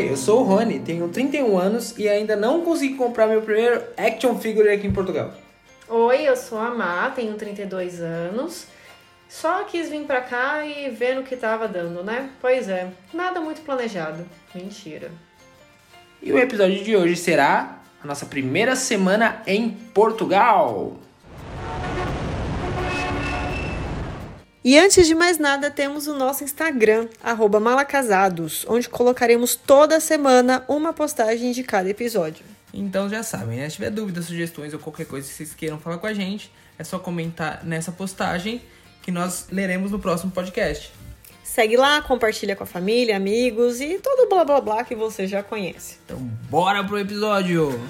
[0.00, 3.82] Oi, eu sou o Rony, tenho 31 anos e ainda não consegui comprar meu primeiro
[3.98, 5.34] action figure aqui em Portugal.
[5.86, 8.66] Oi, eu sou a Má, tenho 32 anos.
[9.28, 12.30] Só quis vir pra cá e ver no que tava dando, né?
[12.40, 14.24] Pois é, nada muito planejado.
[14.54, 15.10] Mentira.
[16.22, 20.96] E o episódio de hoje será a nossa primeira semana em Portugal.
[24.62, 27.08] E antes de mais nada, temos o nosso Instagram,
[27.60, 32.44] malacasados, onde colocaremos toda semana uma postagem de cada episódio.
[32.72, 33.68] Então já sabem, né?
[33.68, 36.84] Se tiver dúvidas, sugestões ou qualquer coisa que vocês queiram falar com a gente, é
[36.84, 38.60] só comentar nessa postagem
[39.02, 40.92] que nós leremos no próximo podcast.
[41.42, 45.42] Segue lá, compartilha com a família, amigos e todo blá blá blá que você já
[45.42, 45.96] conhece.
[46.04, 46.18] Então
[46.50, 47.80] bora pro episódio!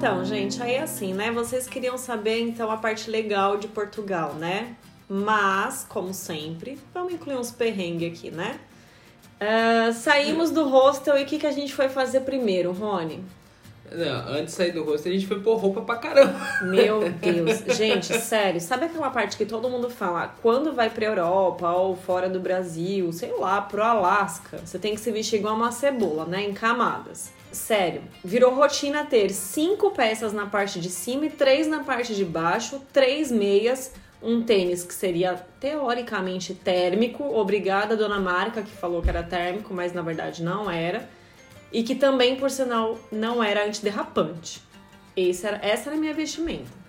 [0.00, 1.30] Então, gente, aí é assim, né?
[1.30, 4.74] Vocês queriam saber então a parte legal de Portugal, né?
[5.06, 8.58] Mas, como sempre, vamos incluir uns perrengues aqui, né?
[9.38, 13.22] Uh, saímos do hostel e o que, que a gente foi fazer primeiro, Rony?
[13.92, 16.40] Não, antes de sair do hostel, a gente foi pôr roupa pra caramba.
[16.62, 17.76] Meu Deus.
[17.76, 20.34] Gente, sério, sabe aquela parte que todo mundo fala?
[20.40, 25.00] Quando vai pra Europa ou fora do Brasil, sei lá, pro Alasca, você tem que
[25.02, 26.42] se vestir igual uma cebola, né?
[26.42, 27.38] Em camadas.
[27.52, 32.24] Sério, virou rotina ter cinco peças na parte de cima e três na parte de
[32.24, 37.24] baixo, três meias, um tênis que seria teoricamente térmico.
[37.24, 41.08] Obrigada, dona Marca, que falou que era térmico, mas na verdade não era.
[41.72, 44.62] E que também, por sinal, não era antiderrapante.
[45.16, 46.80] Esse era, essa era a minha vestimenta.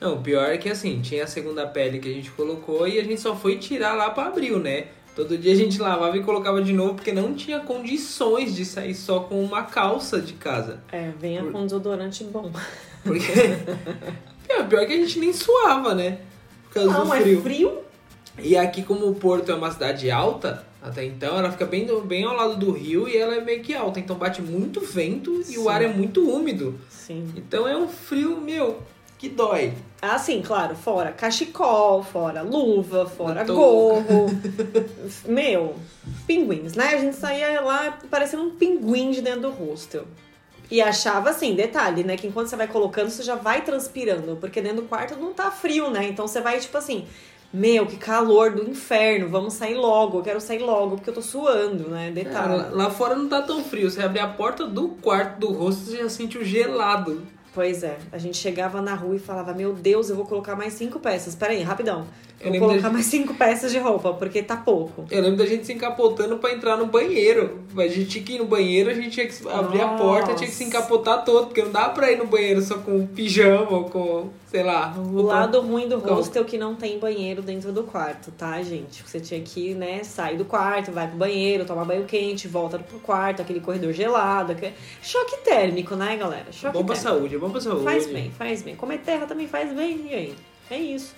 [0.00, 2.98] Não, o pior é que assim, tinha a segunda pele que a gente colocou e
[2.98, 4.86] a gente só foi tirar lá para abril, né?
[5.20, 8.94] Todo dia a gente lavava e colocava de novo porque não tinha condições de sair
[8.94, 10.82] só com uma calça de casa.
[10.90, 11.52] É, venha Por...
[11.52, 12.50] com desodorante bom.
[13.04, 13.30] Porque.
[14.48, 16.20] é, pior que a gente nem suava, né?
[16.64, 17.38] Por causa não, do frio.
[17.38, 17.78] É frio.
[18.38, 22.24] E aqui, como o Porto é uma cidade alta, até então, ela fica bem, bem
[22.24, 24.00] ao lado do rio e ela é meio que alta.
[24.00, 25.52] Então bate muito vento Sim.
[25.52, 26.80] e o ar é muito úmido.
[26.88, 27.30] Sim.
[27.36, 28.78] Então é um frio, meu,
[29.20, 29.74] que dói.
[30.00, 34.28] Ah, sim, claro, fora cachecol, fora luva, fora gorro.
[35.28, 35.76] Meu,
[36.26, 36.94] pinguins, né?
[36.94, 40.06] A gente saía lá parecendo um pinguim de dentro do hostel.
[40.70, 42.16] E achava assim, detalhe, né?
[42.16, 44.36] Que enquanto você vai colocando, você já vai transpirando.
[44.36, 46.06] Porque dentro do quarto não tá frio, né?
[46.08, 47.04] Então você vai, tipo assim,
[47.52, 51.20] meu, que calor do inferno, vamos sair logo, eu quero sair logo, porque eu tô
[51.20, 52.10] suando, né?
[52.10, 52.54] Detalhe.
[52.54, 53.90] É, lá fora não tá tão frio.
[53.90, 57.22] Você abre a porta do quarto do rosto, você já sente o gelado.
[57.52, 60.72] Pois é, a gente chegava na rua e falava: Meu Deus, eu vou colocar mais
[60.74, 61.34] cinco peças.
[61.34, 62.06] Pera aí, rapidão.
[62.40, 65.04] Eu vou colocar mais cinco peças de roupa, porque tá pouco.
[65.10, 67.60] Eu lembro da gente se encapotando para entrar no banheiro.
[67.76, 69.94] A gente tinha que ir no banheiro, a gente tinha que abrir Nossa.
[69.94, 72.78] a porta, tinha que se encapotar todo, porque não dá pra ir no banheiro só
[72.78, 74.94] com pijama ou com, sei lá.
[74.96, 79.02] O lado ruim do hostel é que não tem banheiro dentro do quarto, tá, gente?
[79.06, 82.98] Você tinha que, né, sair do quarto, vai pro banheiro, tomar banho quente, volta pro
[83.00, 84.52] quarto, aquele corredor gelado.
[84.52, 84.72] Aquele...
[85.02, 86.46] Choque térmico, né, galera?
[86.50, 86.86] Choque bom térmico.
[86.86, 87.84] pra saúde, bom pra saúde.
[87.84, 88.76] Faz bem, faz bem.
[88.76, 90.34] Comer terra também faz bem, e aí?
[90.70, 91.14] É isso.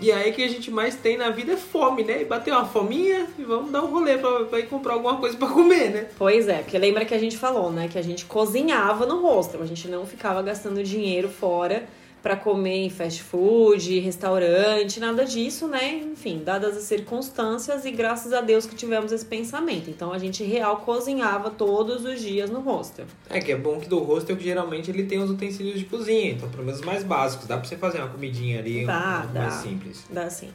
[0.00, 2.22] E aí que a gente mais tem na vida é fome, né?
[2.22, 5.36] E bater uma fominha e vamos dar um rolê pra, pra ir comprar alguma coisa
[5.36, 6.08] pra comer, né?
[6.18, 7.88] Pois é, porque lembra que a gente falou, né?
[7.88, 11.84] Que a gente cozinhava no hostel, a gente não ficava gastando dinheiro fora
[12.24, 15.96] para comer em fast food, restaurante, nada disso, né?
[15.96, 19.90] Enfim, dadas as circunstâncias e graças a Deus que tivemos esse pensamento.
[19.90, 23.04] Então a gente real cozinhava todos os dias no hostel.
[23.28, 26.30] É que é bom que do hostel que geralmente ele tem os utensílios de cozinha,
[26.30, 29.40] então pelo menos mais básicos, dá para você fazer uma comidinha ali, dá, um, dá,
[29.40, 30.06] mais simples.
[30.08, 30.48] Dá sim.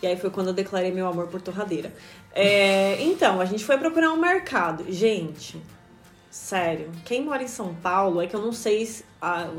[0.00, 1.92] E aí foi quando eu declarei meu amor por torradeira.
[2.32, 4.84] É, então, a gente foi procurar um mercado.
[4.88, 5.60] Gente,
[6.30, 9.50] sério, quem mora em São Paulo é que eu não sei se, ah,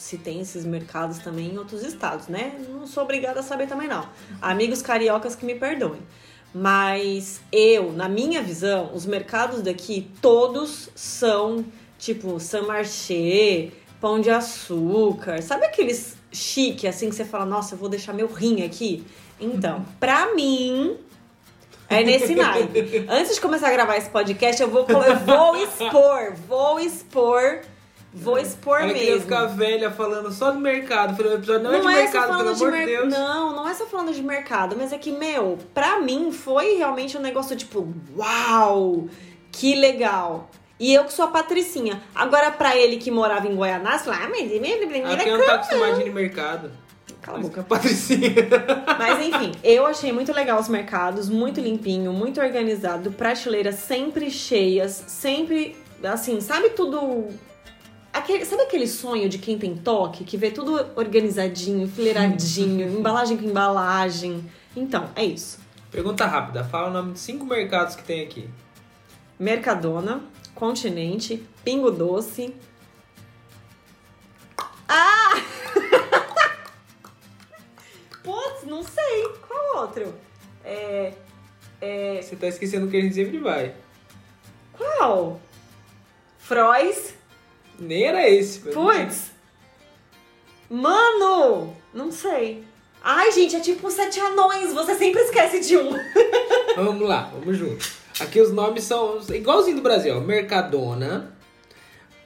[0.00, 2.58] se tem esses mercados também em outros estados, né?
[2.70, 4.08] Não sou obrigada a saber também não.
[4.40, 6.00] Amigos cariocas que me perdoem.
[6.54, 11.64] Mas eu, na minha visão, os mercados daqui todos são
[11.98, 13.68] tipo Saint Marché,
[14.00, 18.26] Pão de Açúcar, sabe aqueles chique assim que você fala, nossa, eu vou deixar meu
[18.26, 19.04] rim aqui?
[19.38, 20.96] Então, pra mim,
[21.90, 23.04] é nesse naipe.
[23.06, 27.60] Antes de começar a gravar esse podcast, eu vou, eu vou expor, vou expor
[28.12, 29.20] Vou expor Ela mesmo.
[29.20, 31.16] Ficar velha falando só do mercado.
[31.16, 33.08] Falei, o episódio não, não é de é mercado, pelo de amor de Deus.
[33.08, 37.16] Não, não é só falando de mercado, mas é que, meu, pra mim foi realmente
[37.16, 39.08] um negócio tipo, uau,
[39.52, 40.50] que legal.
[40.78, 42.02] E eu que sou a Patricinha.
[42.14, 46.08] Agora, pra ele que morava em Goianás, ah, mas ele não tá acostumado de ir
[46.08, 46.70] no mercado.
[47.20, 47.62] Cala a boca.
[47.62, 48.32] Patricinha.
[48.98, 55.04] Mas enfim, eu achei muito legal os mercados, muito limpinho, muito organizado, prateleiras sempre cheias,
[55.06, 57.28] sempre, assim, sabe tudo
[58.12, 63.44] aquele, sabe aquele sonho de quem tem toque, que vê tudo organizadinho, fileiradinho, embalagem com
[63.44, 64.44] embalagem?
[64.76, 65.58] Então, é isso.
[65.90, 68.48] Pergunta rápida, fala o nome de cinco mercados que tem aqui.
[69.38, 70.22] Mercadona,
[70.54, 72.54] Continente, Pingo Doce.
[74.88, 75.42] Ah!
[78.22, 79.28] Putz, não sei.
[79.46, 80.14] Qual outro?
[80.64, 81.14] É.
[81.80, 82.20] É.
[82.22, 83.74] Você tá esquecendo que a gente sempre vai.
[84.72, 85.40] Qual?
[86.38, 87.14] Frois.
[87.80, 88.60] Nem era esse.
[88.60, 89.30] Putz!
[90.68, 91.74] Mano!
[91.92, 92.62] Não sei.
[93.02, 94.72] Ai, gente, é tipo sete anões.
[94.72, 95.90] Você sempre esquece de um.
[96.76, 97.90] Vamos lá, vamos junto.
[98.20, 100.16] Aqui os nomes são igualzinho do Brasil.
[100.16, 100.20] ó.
[100.20, 101.34] Mercadona,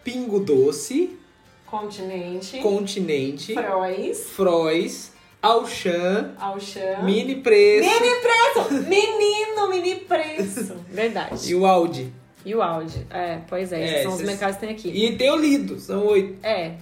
[0.02, 1.18] Pingo Doce,
[1.66, 2.58] Continente.
[2.58, 4.28] Continente, Frois.
[4.30, 7.02] Frois, Auchan, Auchan.
[7.02, 8.88] Mini Preço Mini preço!
[8.88, 10.76] Menino, mini preço.
[10.88, 11.48] Verdade.
[11.50, 12.12] e o Audi.
[12.44, 13.06] E o Audi.
[13.10, 14.88] É, pois é, esses É, são os esses- mercados que tem aqui.
[14.90, 16.36] E tem o Lido, são oito.
[16.46, 16.72] É,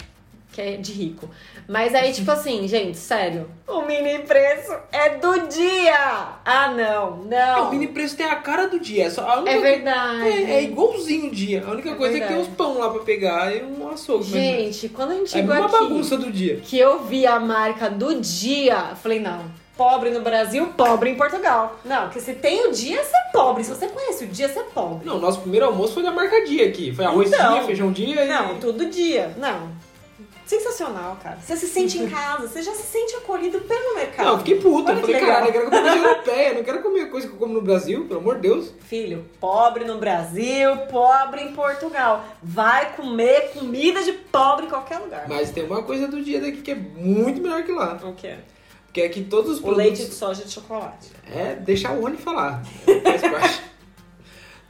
[0.52, 1.30] que é de rico.
[1.68, 3.48] Mas aí, tipo assim, gente, sério.
[3.66, 5.94] O mini preço é do dia!
[6.44, 7.68] Ah, não, É, não.
[7.68, 9.04] o Mini Preço tem a cara do dia.
[9.06, 10.28] é Só a única É verdade.
[10.28, 11.64] É, é igualzinho o dia.
[11.66, 12.50] A única É coisa é que tem verdade.
[12.50, 14.24] os pão lá pra pegar e um açougue.
[14.24, 16.56] mas Gente, quando a gente é chegou uma aqui, bagunça do dia.
[16.56, 19.40] que eu vi a marca do dia, falei, não,
[19.76, 21.78] pobre no Brasil, pobre em Portugal.
[21.84, 23.64] Não, porque se tem o dia, você é pobre.
[23.64, 25.06] Se você conhece o dia, você é pobre.
[25.06, 26.94] Não, nosso primeiro almoço foi da marca dia aqui.
[26.94, 27.54] Foi arroz Então.
[27.54, 28.28] dia, feijão dia e...
[28.28, 29.34] Não, todo dia.
[29.38, 29.70] Não.
[30.44, 31.38] Sensacional, cara.
[31.40, 34.26] Você se sente em casa, você já se sente acolhido pelo mercado.
[34.26, 34.90] Não, eu fiquei puto.
[34.90, 36.48] Olha Eu que falei, caralho, eu quero comer coisa europeia.
[36.48, 38.74] Eu não quero comer coisa que eu como no Brasil, pelo amor de Deus.
[38.80, 42.24] Filho, pobre no Brasil, pobre em Portugal.
[42.42, 45.26] Vai comer comida de pobre em qualquer lugar.
[45.28, 47.98] Mas tem uma coisa do dia daqui que é muito melhor que lá.
[48.02, 48.12] O
[48.92, 49.00] quê?
[49.00, 49.84] Porque aqui todos os O produtos...
[49.84, 51.08] leite de soja de chocolate.
[51.30, 52.62] É deixar o Rony falar.
[53.02, 53.62] Faz parte.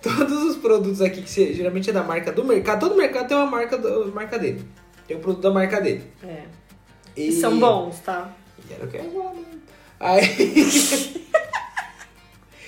[0.02, 3.36] Todos os produtos aqui que você- geralmente é da marca do mercado, todo mercado tem
[3.36, 4.64] uma marca, do, marca dele.
[5.06, 6.02] Tem um produto da marca dele.
[6.24, 6.42] É.
[7.16, 8.32] E, E são bons, tá?
[8.68, 9.44] E era o que né?
[10.00, 11.22] Aí.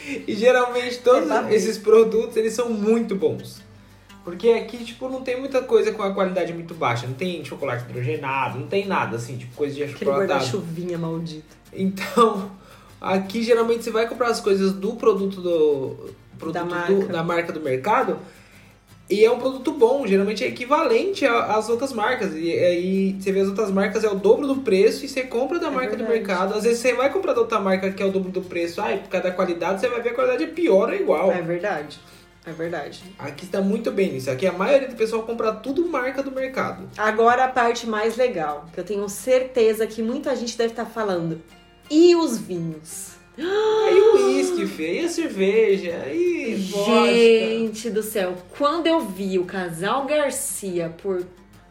[0.29, 3.61] e geralmente todos É esses produtos eles são muito bons.
[4.25, 7.07] Porque aqui, tipo, não tem muita coisa com a qualidade muito baixa.
[7.07, 10.29] Não tem chocolate hidrogenado, não tem nada assim, tipo, coisa de Aquele achocolatado.
[10.33, 11.55] guarda-chuvinha maldito.
[11.73, 12.51] Então,
[13.01, 17.13] aqui geralmente você vai comprar as coisas do produto do produto Da do- marca.
[17.13, 18.19] da marca do mercado
[19.11, 22.33] e é um produto bom, geralmente é equivalente às outras marcas.
[22.35, 25.59] E aí você vê as outras marcas é o dobro do preço e você compra
[25.59, 26.19] da É marca do verdade.
[26.19, 26.55] mercado.
[26.55, 28.99] Às vezes você vai comprar da outra marca que é o dobro do preço, ai,
[28.99, 31.31] por causa da qualidade, você vai ver a qualidade é pior ou igual.
[31.31, 31.99] É verdade.
[32.47, 33.03] É verdade.
[33.19, 34.31] Aqui está muito bem nisso.
[34.31, 36.89] Aqui a maioria do pessoal compra tudo marca do mercado.
[36.97, 41.41] Agora a parte mais legal, que eu tenho certeza que muita gente deve estar falando.
[41.91, 43.15] E os vinhos?
[43.39, 47.15] Aí o uísque, Fê, e a cerveja, e vodka.
[47.15, 51.25] Gente do céu, quando eu vi o casal Garcia por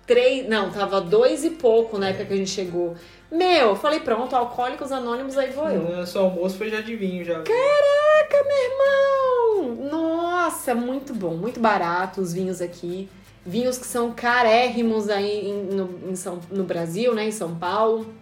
[0.05, 0.47] três.
[0.47, 2.95] Não, tava dois e pouco na época que a gente chegou.
[3.33, 5.81] Meu, eu falei, pronto, alcoólicos anônimos, aí vou eu.
[5.97, 7.41] Nosso almoço foi já de vinho, já.
[7.41, 9.89] Caraca, meu irmão!
[9.91, 13.09] Nossa, muito bom, muito barato os vinhos aqui.
[13.45, 17.25] Vinhos que são carérrimos aí em- no, em São, no Brasil, né?
[17.25, 18.13] Em São Paulo.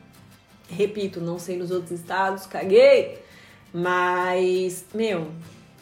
[0.69, 3.19] Repito, não sei nos outros estados, caguei.
[3.73, 5.27] Mas, meu,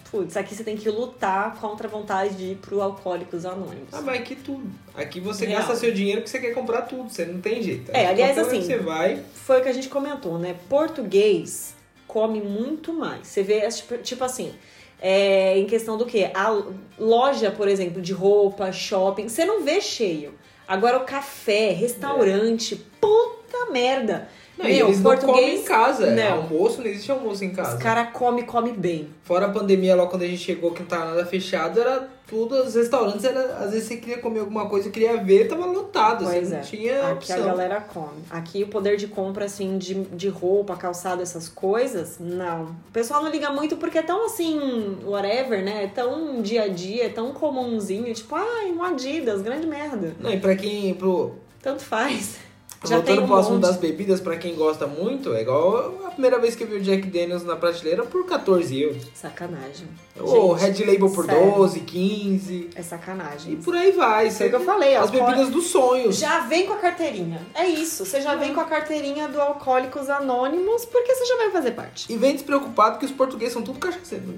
[0.09, 3.89] putz, aqui você tem que lutar contra a vontade de ir pro Alcoólicos Anônimos.
[3.91, 4.69] Ah, mas aqui tudo.
[4.95, 5.59] Aqui você Real.
[5.59, 7.91] gasta seu dinheiro porque você quer comprar tudo, você não tem jeito.
[7.93, 9.23] É, aliás, assim, que Você vai.
[9.33, 10.55] foi o que a gente comentou, né?
[10.67, 11.75] Português
[12.07, 13.27] come muito mais.
[13.27, 14.53] Você vê, tipo, tipo assim,
[15.01, 16.31] é, em questão do quê?
[16.33, 16.61] A
[16.97, 20.33] loja, por exemplo, de roupa, shopping, você não vê cheio.
[20.67, 24.27] Agora o café, restaurante, puta merda.
[24.59, 25.61] Não, e Meu, eles não comem português.
[25.61, 26.11] em casa.
[26.11, 26.33] Não.
[26.43, 27.77] almoço, não existe almoço em casa.
[27.77, 29.07] Os caras comem, come bem.
[29.23, 32.61] Fora a pandemia, lá quando a gente chegou, que não tava nada fechado, era tudo,
[32.61, 36.47] os restaurantes, era, às vezes você queria comer alguma coisa, queria ver, tava lotado, Pois
[36.47, 36.57] você é.
[36.57, 37.45] não tinha Aqui a opção.
[37.45, 38.21] galera come.
[38.29, 42.65] Aqui o poder de compra, assim, de, de roupa, calçado, essas coisas, não.
[42.65, 45.85] O pessoal não liga muito porque é tão assim, whatever, né?
[45.85, 48.13] É tão dia a dia, é tão comumzinho.
[48.13, 50.13] Tipo, ai, um Adidas, grande merda.
[50.19, 51.31] Não, e pra quem, pro,
[51.63, 52.37] Tanto faz.
[52.85, 53.61] Já voltando um pro assunto monte.
[53.63, 56.81] das bebidas, pra quem gosta muito, é igual a primeira vez que eu vi o
[56.81, 59.03] Jack Daniels na prateleira por 14 euros.
[59.13, 59.85] Sacanagem.
[60.17, 61.51] O Gente, Red Label por sério.
[61.55, 62.69] 12, 15.
[62.75, 63.55] É E sacanagem.
[63.57, 64.31] por aí vai.
[64.31, 66.17] Foi o que eu falei, As bebidas dos sonhos.
[66.17, 67.41] Já vem com a carteirinha.
[67.53, 68.05] É isso.
[68.05, 72.11] Você já vem com a carteirinha do Alcoólicos Anônimos, porque você já vai fazer parte.
[72.11, 74.25] E vem despreocupado que os portugueses são tudo cachaceiros.
[74.27, 74.37] né?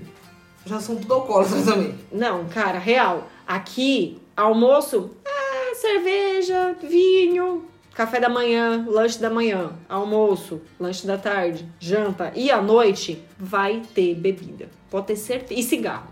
[0.66, 1.94] Já são tudo alcoólatras também.
[2.12, 3.28] Não, cara, real.
[3.48, 11.66] Aqui, almoço, ah, cerveja, vinho, café da manhã, lanche da manhã, almoço, lanche da tarde,
[11.80, 14.70] janta e à noite vai ter bebida.
[14.90, 15.60] Pode ter certeza.
[15.60, 16.08] E cigarro.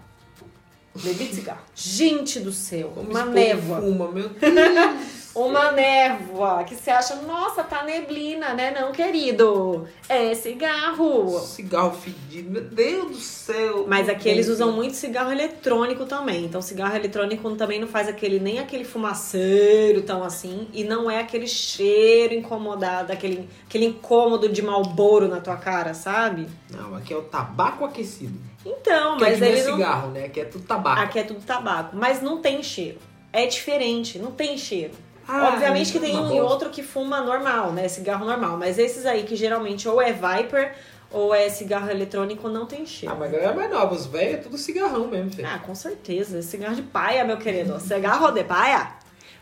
[0.95, 1.62] Bebida e cigarro.
[1.75, 3.81] Gente do céu, Como uma névoa.
[3.81, 5.18] Fuma, meu Deus.
[5.36, 8.71] Uma névoa que você acha, nossa, tá neblina, né?
[8.71, 9.88] Não, querido.
[10.07, 11.39] É cigarro.
[11.39, 13.86] Cigarro fedido, meu Deus do céu.
[13.88, 16.45] Mas aqui eles usam muito cigarro eletrônico também.
[16.45, 20.67] Então, cigarro eletrônico também não faz aquele nem aquele fumaceiro tão assim.
[20.74, 26.48] E não é aquele cheiro incomodado, aquele, aquele incômodo de malboro na tua cara, sabe?
[26.71, 28.39] Não, aqui é o tabaco aquecido.
[28.65, 29.74] Então, mas não é ele não.
[29.74, 30.25] cigarro, né?
[30.25, 31.01] Aqui é tudo tabaco.
[31.01, 31.95] Aqui é tudo tabaco.
[31.95, 32.98] Mas não tem cheiro.
[33.31, 34.93] É diferente, não tem cheiro.
[35.31, 37.88] Ah, Obviamente que tem um e outro que fuma normal, né?
[37.88, 38.57] Cigarro normal.
[38.57, 40.74] Mas esses aí que geralmente ou é Viper
[41.12, 43.15] ou é cigarro eletrônico não tem Ah, cheiro.
[43.17, 45.48] mas a galera mais nova, os velhos é tudo cigarrão mesmo, filho.
[45.48, 46.41] Ah, com certeza.
[46.41, 47.79] Cigarro de paia, meu querido.
[47.79, 48.91] Cigarro de paia.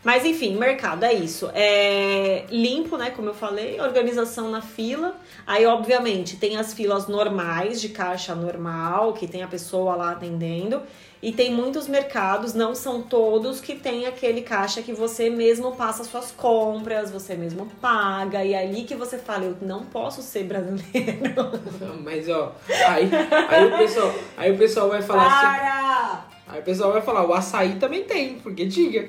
[0.04, 1.50] Mas enfim, mercado é isso.
[1.54, 3.10] É limpo, né?
[3.10, 5.14] Como eu falei, organização na fila.
[5.48, 10.82] Aí, obviamente, tem as filas normais, de caixa normal, que tem a pessoa lá atendendo.
[11.22, 16.04] E tem muitos mercados, não são todos, que tem aquele caixa que você mesmo passa
[16.04, 18.44] suas compras, você mesmo paga.
[18.44, 21.50] E é ali que você fala, eu não posso ser brasileiro.
[22.04, 22.54] Mas ó,
[22.86, 23.08] aí,
[23.48, 25.60] aí, o pessoal, aí o pessoal vai falar assim.
[25.60, 26.26] Para!
[26.46, 29.08] Aí o pessoal vai falar, o açaí também tem, porque diga.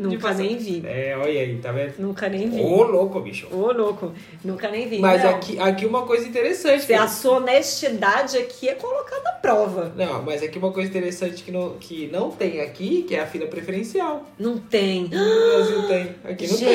[0.00, 0.82] Nunca nem vi.
[0.86, 1.94] É, olha aí, tá vendo?
[1.98, 2.60] Nunca nem vi.
[2.62, 3.46] Ô, louco, bicho.
[3.52, 4.12] Ô, louco.
[4.44, 4.98] Nunca nem vi.
[4.98, 5.30] Mas Não.
[5.30, 6.84] aqui, aqui uma coisa interessante.
[6.84, 9.92] Se a sua honestidade aqui é colocada à prova.
[9.96, 13.26] Não, mas aqui uma coisa interessante que não, que não tem aqui, que é a
[13.26, 14.24] fila preferencial.
[14.38, 15.02] Não tem.
[15.04, 16.14] No Brasil tem.
[16.24, 16.68] Aqui não tem.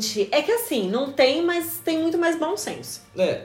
[0.00, 3.00] Gente, é que assim, não tem, mas tem muito mais bom senso.
[3.18, 3.40] É,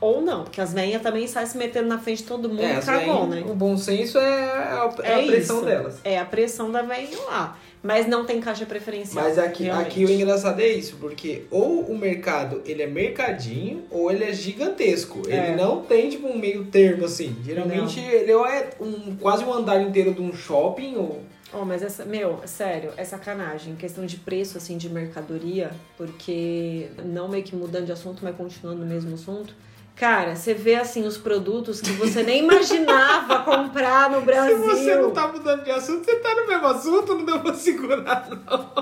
[0.00, 2.76] Ou não, porque as velhas também saem se metendo na frente de todo mundo é
[2.76, 3.44] e velhas- né?
[3.48, 5.64] O bom senso é a, é É a pressão isso.
[5.64, 6.00] delas.
[6.02, 7.56] É a pressão da velhinha lá.
[7.82, 9.24] Mas não tem caixa preferencial.
[9.24, 9.88] Mas aqui, realmente.
[9.88, 14.32] aqui o engraçado é isso, porque ou o mercado ele é mercadinho ou ele é
[14.32, 15.22] gigantesco.
[15.28, 15.48] É.
[15.48, 17.36] Ele não tem tipo um meio termo assim.
[17.44, 21.22] Geralmente ele ou é um, quase um andar inteiro de um shopping ou
[21.54, 23.76] Oh, mas essa, meu, sério, é sacanagem.
[23.76, 28.80] Questão de preço, assim, de mercadoria, porque não meio que mudando de assunto, mas continuando
[28.80, 29.54] no mesmo assunto.
[29.96, 34.58] Cara, você vê, assim, os produtos que você nem imaginava comprar no Brasil.
[34.58, 37.54] Se você não tá mudando de assunto, você tá no mesmo assunto, não deu pra
[37.54, 38.72] segurar, não.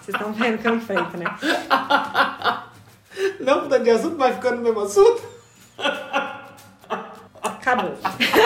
[0.00, 1.26] Vocês estão vendo que um feito, né?
[3.40, 5.22] Não mudando de assunto, mas ficando no mesmo assunto.
[7.42, 7.94] Acabou.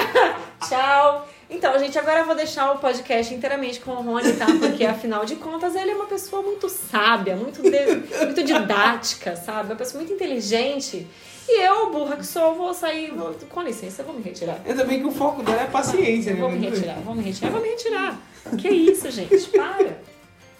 [0.67, 1.29] Tchau.
[1.51, 4.47] Então, gente, agora eu vou deixar o podcast inteiramente com o Rony, tá?
[4.47, 9.71] Porque, afinal de contas, ele é uma pessoa muito sábia, muito, de- muito didática, sabe?
[9.71, 11.07] Uma pessoa muito inteligente.
[11.49, 13.11] E eu, burra que sou, vou sair...
[13.11, 14.61] Vou, com licença, eu vou me retirar.
[14.65, 16.41] Ainda bem que o foco dela é paciência, né?
[16.41, 18.19] Vou me retirar, vou me retirar, vou me retirar.
[18.57, 19.37] Que isso, gente?
[19.49, 19.99] Para.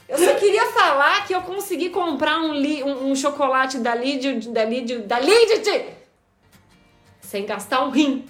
[0.09, 4.41] Eu só queria falar que eu consegui comprar um, li, um, um chocolate da Lidia,
[4.51, 5.87] da Lidia, da Lidia,
[7.21, 8.27] sem gastar um rim.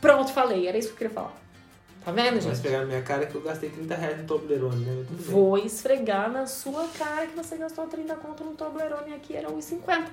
[0.00, 0.66] Pronto, falei.
[0.66, 1.45] Era isso que eu queria falar.
[2.06, 2.60] Tá vendo, gente?
[2.60, 5.04] pegar na minha cara que eu gastei 30 reais no Toblerone, né?
[5.10, 10.04] Vou esfregar na sua cara que você gastou 30 conto no Toblerone aqui, era 1,50.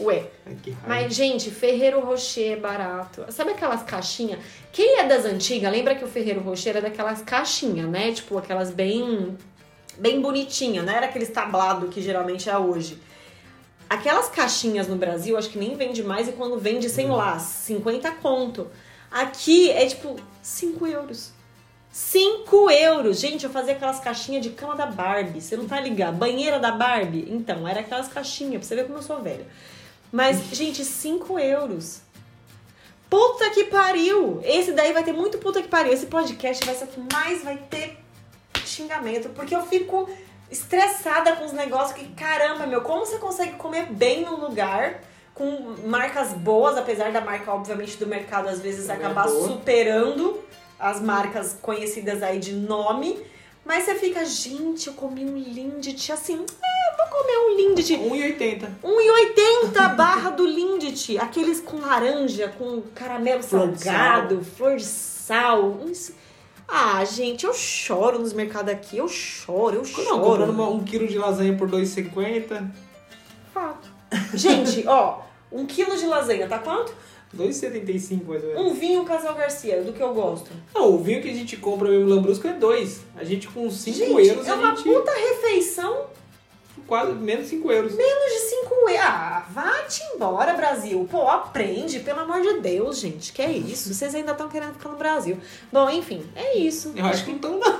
[0.00, 0.26] Ué.
[0.44, 0.88] Ai, que raiva.
[0.88, 3.24] Mas, gente, Ferreiro Rocher é barato.
[3.28, 4.40] Sabe aquelas caixinhas?
[4.72, 8.10] Quem é das antigas, lembra que o Ferreiro Rocher era daquelas caixinhas, né?
[8.10, 9.38] Tipo, aquelas bem
[9.96, 12.98] bem bonitinhas, não era aqueles tablado que geralmente é hoje.
[13.88, 18.10] Aquelas caixinhas no Brasil, acho que nem vende mais e quando vende, sei lá, 50
[18.10, 18.66] conto.
[19.10, 21.32] Aqui é tipo 5 euros.
[21.90, 23.18] 5 euros!
[23.18, 25.40] Gente, eu fazia aquelas caixinhas de cama da Barbie.
[25.40, 26.16] Você não tá ligado?
[26.16, 27.26] Banheira da Barbie?
[27.28, 29.46] Então, era aquelas caixinhas, pra você ver como eu sou velha.
[30.12, 32.00] Mas, gente, 5 euros.
[33.10, 34.40] Puta que pariu!
[34.44, 35.92] Esse daí vai ter muito puta que pariu.
[35.92, 37.98] Esse podcast vai ser o que mais vai ter
[38.64, 39.30] xingamento.
[39.30, 40.08] Porque eu fico
[40.50, 45.00] estressada com os negócios que, caramba, meu, como você consegue comer bem num lugar
[45.38, 50.40] com marcas boas, apesar da marca, obviamente, do mercado às vezes é acabar superando
[50.78, 53.18] as marcas conhecidas aí de nome.
[53.64, 57.94] Mas você fica, gente, eu comi um Lindt assim, é, eu vou comer um Lindt.
[57.96, 58.68] 1,80.
[58.82, 61.18] 1,80 barra do Lindt.
[61.18, 65.76] Aqueles com laranja, com caramelo Flor de salgado, flor de sal.
[66.66, 68.98] Ah, gente, eu choro nos mercados aqui.
[68.98, 70.08] Eu choro, eu choro.
[70.08, 72.70] Não, comprando uma- um quilo de lasanha por 2,50.
[73.52, 73.88] Fato.
[74.34, 76.92] Gente, ó, um quilo de lasanha, tá quanto?
[77.36, 78.72] 2,75 mais ou menos.
[78.72, 80.50] Um vinho Casal Garcia, do que eu gosto.
[80.74, 83.00] Não, o vinho que a gente compra mesmo Lambrusco é 2.
[83.16, 84.84] A gente com 5 Gente, euros, é uma gente...
[84.84, 86.06] puta refeição
[86.88, 87.94] Quase menos 5 euros.
[87.94, 89.00] menos de 5 euros.
[89.00, 91.06] Ah, vá-te embora, Brasil.
[91.10, 93.32] Pô, aprende, pelo amor de Deus, gente.
[93.32, 93.92] Que é isso?
[93.92, 95.38] Vocês ainda estão querendo ficar no Brasil.
[95.70, 96.92] Bom, enfim, é isso.
[96.96, 97.78] Eu acho que não estão, não.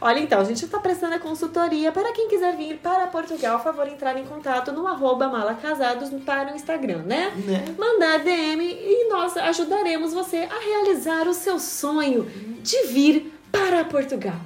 [0.00, 3.62] Olha, então, a gente está prestando a consultoria para quem quiser vir para Portugal.
[3.62, 7.32] Favor entrar em contato no arroba malacasados para o Instagram, né?
[7.46, 7.64] Né?
[7.78, 12.24] Mandar DM e nós ajudaremos você a realizar o seu sonho
[12.62, 14.36] de vir para Portugal.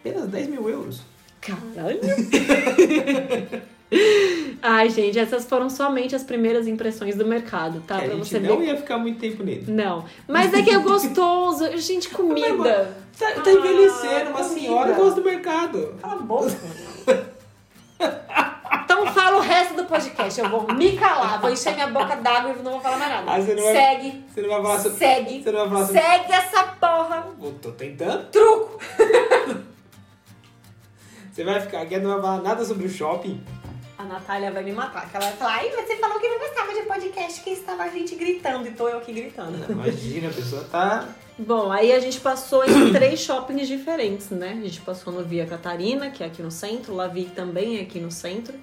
[0.00, 1.02] Apenas 10 mil euros.
[1.40, 2.00] Caralho!
[4.60, 7.96] Ai, gente, essas foram somente as primeiras impressões do mercado, tá?
[7.96, 8.66] a pra gente você não ver.
[8.66, 9.64] ia ficar muito tempo nele.
[9.68, 10.04] Não.
[10.26, 11.76] Mas é que é gostoso.
[11.78, 12.94] Gente, comida.
[13.18, 14.60] Tá, tá Ah, envelhecendo, uma comida.
[14.60, 15.94] senhora gosta do mercado.
[16.00, 16.52] Cala a boca.
[18.84, 20.40] Então fala o resto do podcast.
[20.40, 23.30] Eu vou me calar, vou encher minha boca d'água e não vou falar mais nada.
[23.32, 24.24] Ah, você não vai- Segue.
[24.34, 24.98] Você não vai falar sobre...
[24.98, 25.42] Segue.
[25.42, 26.00] Você não vai falar sobre...
[26.00, 27.26] Segue essa porra.
[27.42, 28.24] Eu tô tentando.
[28.30, 28.78] Truco.
[31.38, 33.40] Você vai ficar aqui, não vai falar nada sobre o shopping.
[33.96, 35.08] A Natália vai me matar.
[35.08, 37.88] Que ela vai falar, ai, você falou que não gostava de podcast, que estava a
[37.88, 38.66] gente gritando.
[38.66, 39.56] E tô eu aqui gritando.
[39.70, 41.08] Imagina, a pessoa tá...
[41.38, 44.50] Bom, aí a gente passou em três shoppings diferentes, né?
[44.50, 48.00] A gente passou no Via Catarina, que é aqui no centro, Lavi também é aqui
[48.00, 48.58] no centro,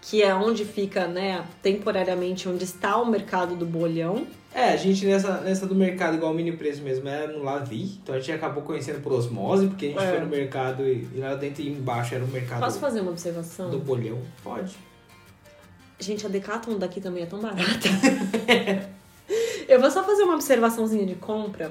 [0.00, 4.24] que é onde fica, né, temporariamente onde está o mercado do bolhão.
[4.52, 7.98] É, a gente nessa, nessa do mercado, igual o mini preço mesmo, era no Lavi.
[8.02, 10.10] Então a gente acabou conhecendo por osmose, porque a gente É.
[10.10, 13.12] foi no mercado e, e lá dentro e embaixo era o mercado Posso fazer uma
[13.12, 13.70] observação?
[13.70, 14.18] do bolhão.
[14.42, 14.76] Pode.
[16.00, 17.62] Gente, a Decathlon daqui também é tão barata.
[19.68, 21.70] Eu vou só fazer uma observaçãozinha de compra,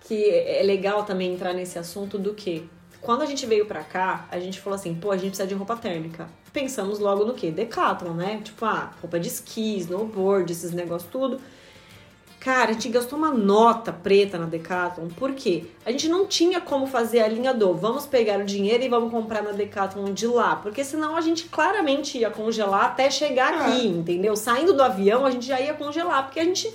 [0.00, 2.68] que é legal também entrar nesse assunto do que
[3.00, 5.54] quando a gente veio pra cá, a gente falou assim, pô, a gente precisa de
[5.54, 6.26] roupa térmica.
[6.52, 7.52] Pensamos logo no quê?
[7.52, 8.40] Decathlon, né?
[8.42, 11.38] Tipo, ah, roupa de esqui, snowboard, esses negócios tudo.
[12.46, 15.64] Cara, a gente gastou uma nota preta na Decathlon, por quê?
[15.84, 19.10] A gente não tinha como fazer a linha do vamos pegar o dinheiro e vamos
[19.10, 23.88] comprar na Decathlon de lá, porque senão a gente claramente ia congelar até chegar aqui,
[23.88, 24.36] entendeu?
[24.36, 26.72] Saindo do avião, a gente já ia congelar, porque a gente,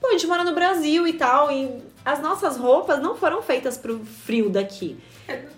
[0.00, 1.70] pô, a gente mora no Brasil e tal, e
[2.04, 4.98] as nossas roupas não foram feitas pro frio daqui.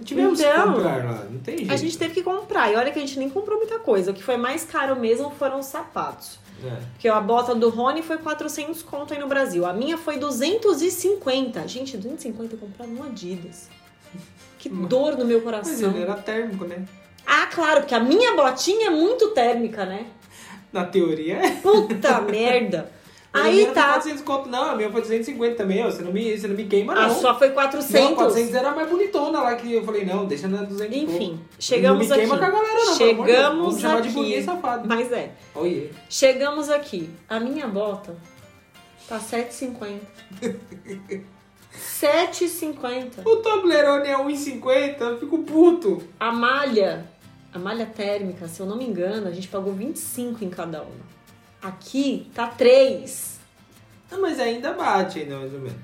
[0.04, 1.72] Tivemos que Então, comprar lá, não tem jeito.
[1.72, 4.10] A gente teve que comprar, e olha que a gente nem comprou muita coisa.
[4.10, 6.43] O que foi mais caro mesmo foram os sapatos.
[6.62, 6.76] É.
[6.92, 9.66] Porque a bota do Rony foi 400 conto aí no Brasil.
[9.66, 11.66] A minha foi 250.
[11.68, 13.68] Gente, 250 eu comprava no Adidas.
[14.58, 15.90] Que dor no meu Mas coração.
[15.90, 16.84] ele era térmico, né?
[17.26, 20.06] Ah, claro, porque a minha botinha é muito térmica, né?
[20.72, 21.50] Na teoria é.
[21.56, 22.90] Puta merda.
[23.34, 23.88] A Aí não tá.
[23.94, 24.70] 400 conto, não.
[24.70, 25.90] A minha foi 250 também, ó.
[25.90, 27.14] Você não me, você não me queima, A não.
[27.20, 27.90] sua foi 400.
[27.90, 31.00] Não, 400 era a mais bonitona lá que eu falei, não, deixa na 200 e
[31.00, 31.12] pouco.
[31.16, 32.44] Enfim, chegamos não me queima aqui.
[32.44, 32.94] com a galera, não.
[32.94, 34.16] Chegamos Vamos chamar de aqui.
[34.16, 34.88] burguês safado.
[34.88, 35.32] Mas é.
[35.52, 35.90] Olha.
[36.08, 37.10] Chegamos aqui.
[37.28, 38.14] A minha bota
[39.08, 39.98] tá 7,50.
[42.00, 43.22] 7,50.
[43.26, 46.02] O Toblerone é 1,50, eu fico puto.
[46.20, 47.04] A malha,
[47.52, 51.13] a malha térmica, se eu não me engano, a gente pagou 25 em cada uma.
[51.64, 53.38] Aqui tá 3.
[54.12, 55.78] Ah, mas ainda bate ainda, mais ou menos.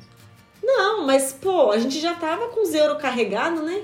[0.62, 3.80] Não, mas pô, a gente já tava com os euros carregados, né?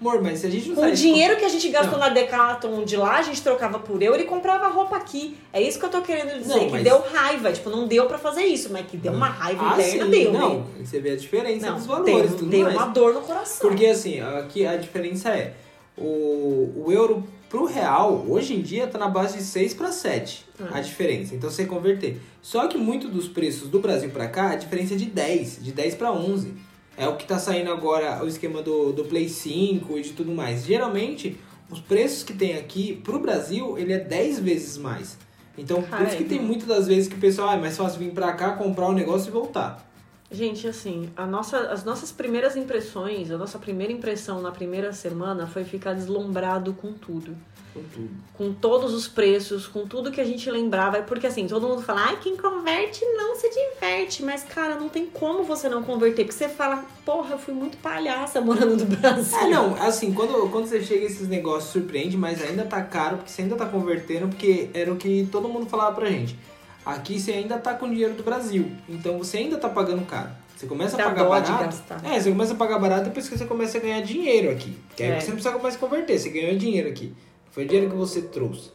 [0.00, 2.06] Amor, mas se a gente não Com o dinheiro que a gente gastou Não.
[2.06, 5.36] na Decathlon de lá, a gente trocava por euro e comprava roupa aqui.
[5.52, 7.52] É isso que eu tô querendo dizer, Não, que mas- deu raiva.
[7.52, 10.32] Tipo, não deu pra fazer isso, mas que deu uma raiva Ah, interna, sim, deu,
[10.32, 10.54] não.
[10.60, 10.64] né?
[10.82, 12.76] Você vê a diferença Não, dos valores, deu, tudo deu mais.
[12.76, 13.68] uma dor no coração.
[13.68, 15.52] Porque assim, aqui a diferença é
[16.00, 20.44] o, o euro pro real, hoje em dia tá na base de 6 para 7
[20.60, 20.78] Ah.
[20.78, 21.34] a diferença.
[21.34, 22.20] Então você converter.
[22.40, 25.72] Só que muito dos preços do Brasil para cá, a diferença é de 10, de
[25.72, 26.54] 10 para 11.
[26.96, 30.32] É o que tá saindo agora o esquema do, do Play 5 e de tudo
[30.32, 30.64] mais.
[30.64, 31.36] Geralmente,
[31.70, 35.16] os preços que tem aqui pro Brasil, ele é 10 vezes mais.
[35.58, 37.98] Então, por isso que tem muitas das vezes que o pessoal ah, é mais fácil
[37.98, 39.89] vir pra cá, comprar o negócio e voltar.
[40.32, 45.44] Gente, assim, a nossa, as nossas primeiras impressões, a nossa primeira impressão na primeira semana
[45.44, 47.36] foi ficar deslumbrado com tudo.
[47.74, 48.10] Com tudo.
[48.34, 51.02] Com todos os preços, com tudo que a gente lembrava.
[51.02, 54.22] Porque assim, todo mundo fala, ai, quem converte não se diverte.
[54.24, 56.24] Mas, cara, não tem como você não converter.
[56.24, 59.36] Porque você fala, porra, eu fui muito palhaça morando no Brasil.
[59.36, 63.32] É, não, assim, quando, quando você chega esses negócios surpreende, mas ainda tá caro, porque
[63.32, 66.36] você ainda tá convertendo, porque era o que todo mundo falava pra gente.
[66.84, 70.30] Aqui você ainda tá com dinheiro do Brasil, então você ainda tá pagando caro.
[70.56, 71.76] Você começa Dá a pagar barato.
[72.04, 74.76] É, você começa a pagar barato depois que você começa a ganhar dinheiro aqui.
[74.94, 75.20] Que aí É.
[75.20, 77.14] você não precisa mais converter, você ganhou dinheiro aqui.
[77.50, 78.70] Foi dinheiro que você trouxe.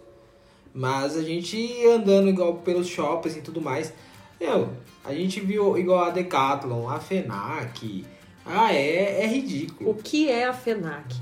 [0.73, 3.93] Mas a gente andando igual pelos shoppings e tudo mais,
[4.39, 4.69] meu,
[5.03, 8.03] a gente viu igual a Decathlon, a FENAC.
[8.45, 9.91] Ah, é, é ridículo.
[9.91, 11.15] O que é a FENAC?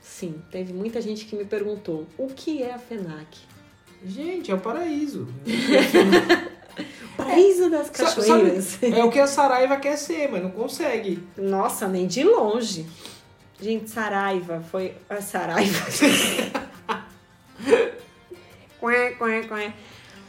[0.00, 3.38] Sim, teve muita gente que me perguntou, o que é a FENAC?
[4.04, 5.28] Gente, é o paraíso.
[7.16, 8.64] Paraíso das cachoeiras.
[8.64, 11.22] sabe, é o que a Saraiva quer ser, mas não consegue.
[11.36, 12.86] Nossa, nem de longe.
[13.60, 14.94] Gente, Saraiva foi.
[15.08, 15.86] A Saraiva.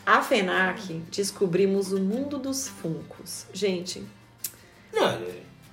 [0.05, 3.47] A FENAC descobrimos o mundo dos funcos.
[3.53, 4.03] Gente,
[4.93, 5.19] Não,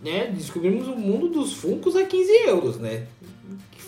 [0.01, 0.29] né?
[0.29, 3.07] Descobrimos o mundo dos Funcos a 15 euros, né?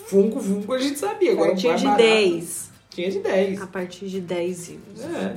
[0.06, 1.30] Funko, Funko a gente sabia.
[1.30, 2.71] a Agora partir mais de barato, 10.
[2.94, 3.62] Tinha de 10.
[3.62, 5.14] A partir de 10 euros.
[5.16, 5.36] É.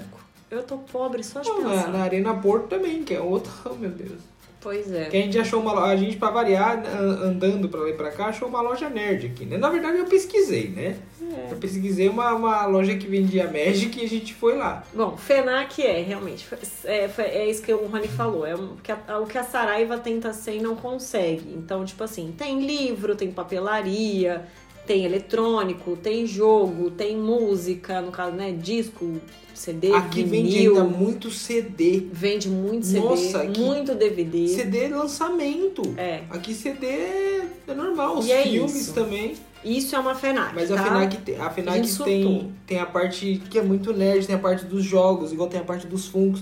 [0.52, 1.88] Eu tô pobre só de Não, na, pensar.
[1.92, 3.52] na Arena Porto também, que é outra.
[3.66, 4.20] Oh, meu Deus.
[4.62, 5.06] Pois é.
[5.06, 7.94] Que a gente achou uma loja, a gente pra variar, an- andando pra lá e
[7.94, 9.58] pra cá, achou uma loja nerd aqui, né?
[9.60, 10.96] Na verdade eu pesquisei, né?
[11.22, 11.52] É.
[11.52, 14.84] Eu pesquisei uma, uma loja que vendia Magic e a gente foi lá.
[14.92, 16.48] Bom, FENAC é, realmente.
[16.84, 18.44] É, é isso que o Rony falou.
[18.44, 21.54] É o que a, o que a Saraiva tenta ser e não consegue.
[21.56, 24.48] Então, tipo assim, tem livro, tem papelaria,
[24.86, 28.52] tem eletrônico, tem jogo, tem música, no caso, né?
[28.52, 29.20] Disco,
[29.54, 30.72] CD, aqui vende vinil.
[30.78, 32.08] ainda muito CD.
[32.12, 34.48] Vende muito CD, Nossa, muito DVD.
[34.48, 35.82] CD lançamento.
[35.98, 36.22] É.
[36.30, 38.94] Aqui CD é normal, os E é filmes isso.
[38.94, 39.36] também.
[39.64, 40.54] Isso é uma FENAC.
[40.54, 40.76] Mas tá?
[40.80, 44.28] a FENAC, tem- a A FENAC gente tem, tem a parte que é muito nerd,
[44.28, 46.42] tem a parte dos jogos, igual tem a parte dos Funkos,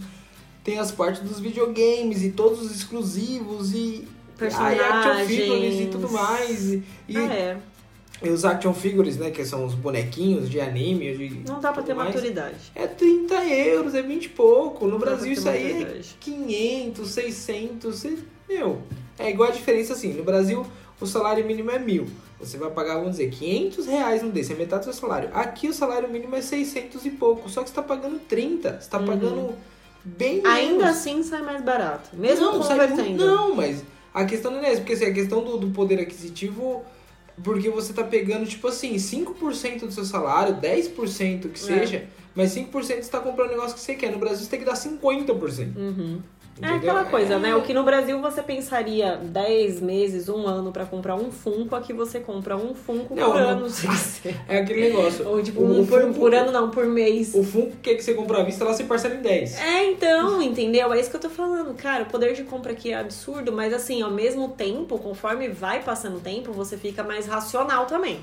[0.64, 4.06] tem as partes dos videogames e todos os exclusivos e
[4.38, 5.30] Personagens.
[5.30, 6.74] e e tudo mais.
[6.74, 7.58] E, e- Ah, é.
[8.24, 11.84] E os action figures, né, que são os bonequinhos de anime, de Não dá pra
[11.84, 12.14] ter mais.
[12.16, 12.56] maturidade.
[12.74, 14.86] É 30 euros, é 20 e pouco.
[14.86, 16.16] No Não Brasil isso aí é maturidade.
[16.20, 18.82] 500, 600, cê- meu.
[19.20, 20.66] É igual a diferença assim, no Brasil
[21.02, 22.08] o salário mínimo é mil.
[22.40, 25.30] Você vai pagar, vamos dizer, 500 reais no desse, é metade do seu salário.
[25.34, 28.90] Aqui o salário mínimo é 600 e pouco, só que você tá pagando 30, você
[28.90, 29.06] tá Uhum.
[29.06, 29.54] pagando
[30.04, 30.50] bem menos.
[30.52, 32.10] Ainda assim sai mais barato.
[32.14, 33.26] Mesmo não, sai convertendo.
[33.26, 33.84] não, mas
[34.14, 36.84] a questão não é essa, porque assim, a questão do, do poder aquisitivo,
[37.42, 42.72] porque você tá pegando, tipo assim, 5% do seu salário, 10% que seja, mas 5%
[42.72, 44.12] você tá comprando um negócio que você quer.
[44.12, 45.76] No Brasil você tem que dar 50%.
[45.76, 46.22] Uhum.
[46.62, 46.92] É entendeu?
[46.92, 47.56] aquela coisa, É- né?
[47.56, 51.92] O que no Brasil você pensaria 10 meses, um ano pra comprar um Funko, aqui
[51.94, 53.50] você compra um Funko Não, por não.
[53.50, 53.68] ano.
[54.48, 55.28] É aquele negócio.
[55.28, 57.34] Ou tipo, O- um por, Funko- por ano não, por mês.
[57.34, 59.60] O Funko que, que você compra à vista, lá você parcela em 10.
[59.60, 60.94] É, então, entendeu?
[60.94, 61.74] É isso que eu tô falando.
[61.76, 65.82] Cara, o poder de compra aqui é absurdo, mas assim, ao mesmo tempo, conforme vai
[65.82, 68.20] passando o tempo, você fica mais racional também.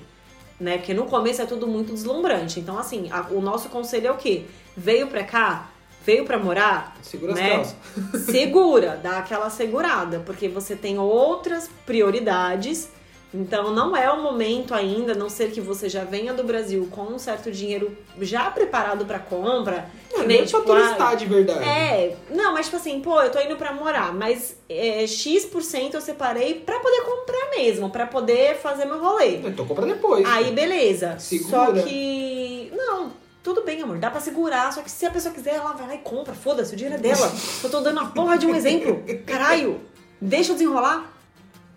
[0.60, 0.76] Né?
[0.78, 2.60] Porque no começo é tudo muito deslumbrante.
[2.60, 4.44] Então, assim, a- o nosso conselho é o quê?
[4.76, 5.70] Veio pra cá,
[6.04, 7.50] veio pra morar, Segura as Né?
[7.50, 7.76] calças.
[8.26, 12.88] segura, dá aquela segurada, porque você tem outras prioridades.
[13.32, 16.88] Então não é o momento ainda, a não ser que você já venha do Brasil
[16.90, 19.88] com um certo dinheiro já preparado pra compra.
[20.10, 21.62] Não, nem nem, pra tipo, ah, turistar de verdade.
[21.64, 26.00] é, não, mas tipo assim, pô, eu tô indo pra morar, mas é, X% eu
[26.00, 29.36] separei pra poder comprar mesmo, pra poder fazer meu rolê.
[29.36, 30.26] Então compra depois.
[30.26, 31.16] Aí, beleza.
[31.20, 31.50] Segura.
[31.50, 32.72] Só que.
[32.76, 33.98] Não, tudo bem, amor.
[33.98, 34.72] Dá pra segurar.
[34.72, 36.34] Só que se a pessoa quiser, ela vai lá e compra.
[36.34, 37.32] Foda-se, o dinheiro é dela.
[37.62, 39.02] Eu tô dando a porra de um exemplo.
[39.26, 39.80] Caralho.
[40.20, 41.10] Deixa eu desenrolar.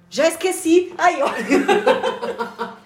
[0.10, 0.94] Já esqueci.
[0.98, 1.30] Aí, ó.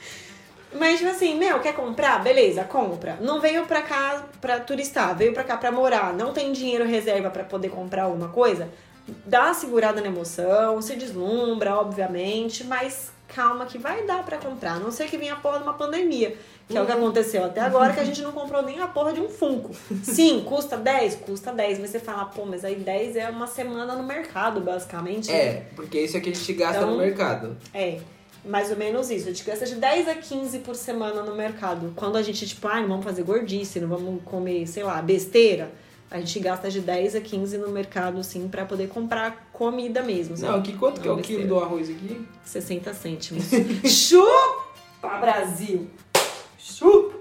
[0.78, 2.22] Mas, tipo assim, meu, quer comprar?
[2.24, 3.18] Beleza, compra.
[3.20, 6.14] Não veio pra cá pra turistar, veio pra cá pra morar.
[6.14, 8.70] Não tem dinheiro reserva pra poder comprar alguma coisa?
[9.26, 14.74] Dá uma segurada na emoção, se deslumbra, obviamente, mas calma que vai dar pra comprar.
[14.74, 16.38] A não ser que venha a porra de uma pandemia,
[16.68, 19.14] que é o que aconteceu até agora, que a gente não comprou nem a porra
[19.14, 19.72] de um Funko.
[20.04, 21.16] Sim, custa 10?
[21.16, 21.80] Custa 10.
[21.80, 25.32] Mas você fala, pô, mas aí 10 é uma semana no mercado, basicamente.
[25.32, 27.56] É, porque isso é que a gente gasta Então- no mercado.
[27.74, 28.00] É,
[28.46, 29.26] mais ou menos isso.
[29.28, 31.94] A gente gasta de 10 a 15 por semana no mercado.
[31.96, 35.72] Quando a gente, tipo, ah, não vamos fazer gordice, não vamos comer, sei lá, besteira.
[36.10, 40.38] A gente gasta de 10 a 15 no mercado, assim, pra poder comprar comida mesmo.
[40.38, 40.52] sabe?
[40.54, 42.26] Não, aqui quanto que é Não, o quilo do arroz aqui?
[42.46, 43.44] 60 cêntimos.
[43.84, 45.88] Chupa, Brasil!
[46.68, 47.16] Chupa!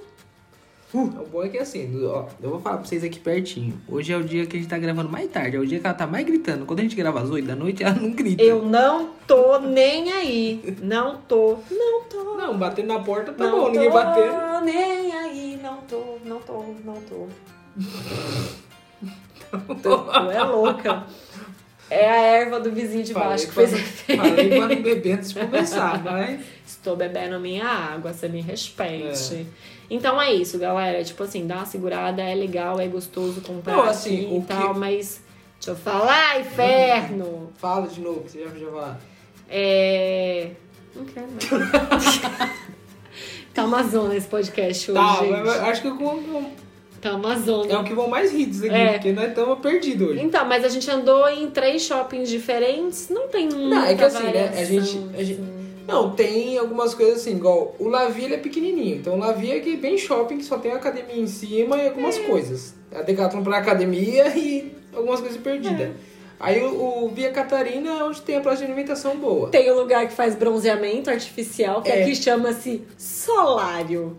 [0.93, 3.79] O bom é que assim, ó, eu vou falar pra vocês aqui pertinho.
[3.87, 5.87] Hoje é o dia que a gente tá gravando mais tarde, é o dia que
[5.87, 6.65] ela tá mais gritando.
[6.65, 8.43] Quando a gente grava às 8 da noite, ela não grita.
[8.43, 10.77] Eu não tô nem aí.
[10.83, 11.59] Não tô.
[11.71, 12.35] Não tô.
[12.37, 14.65] Não, batendo na porta tá não bom, tô ninguém batendo.
[14.65, 15.61] nem aí.
[15.63, 17.27] Não tô, não tô, não tô.
[19.49, 21.05] Tu, tu é louca.
[21.89, 24.21] É a erva do vizinho de baixo que fez efeito.
[24.21, 26.41] Falei pra não beber antes de começar, mas.
[26.87, 29.45] Estou bebendo minha água, você me respeite.
[29.91, 31.03] Então é isso, galera.
[31.03, 34.73] Tipo assim, dá uma segurada, é legal, é gostoso comprar Não, assim, o e tal,
[34.73, 35.21] que- mas.
[35.59, 37.51] Deixa eu falar, inferno!
[37.57, 38.95] Fala de novo, que você já já vai.
[39.51, 40.51] É.
[40.95, 42.21] Não quero mais.
[43.53, 45.49] tá uma zona esse podcast hoje, Tá, gente.
[45.69, 46.51] acho que eu
[47.01, 47.73] Tá uma zona.
[47.73, 48.93] é o que vão mais hits aqui, É.
[48.93, 50.21] porque nós estamos perdidos hoje.
[50.23, 54.05] Então, mas a gente andou em três shoppings diferentes, não tem muita Não, é que
[54.05, 55.66] assim, né, a gente- a gente- assim.
[55.87, 58.97] Não, tem algumas coisas assim, igual o Lavi ele é pequenininho.
[58.97, 62.19] Então o Lavi é que bem shopping, que só tem academia em cima e algumas
[62.19, 62.75] coisas.
[62.95, 65.91] A Decathlon pra academia e algumas coisas perdidas.
[66.39, 69.49] Aí o, o Via Catarina é onde tem a praça de alimentação boa.
[69.49, 72.03] Tem o lugar que faz bronzeamento artificial, que É.
[72.03, 74.19] aqui chama-se solário.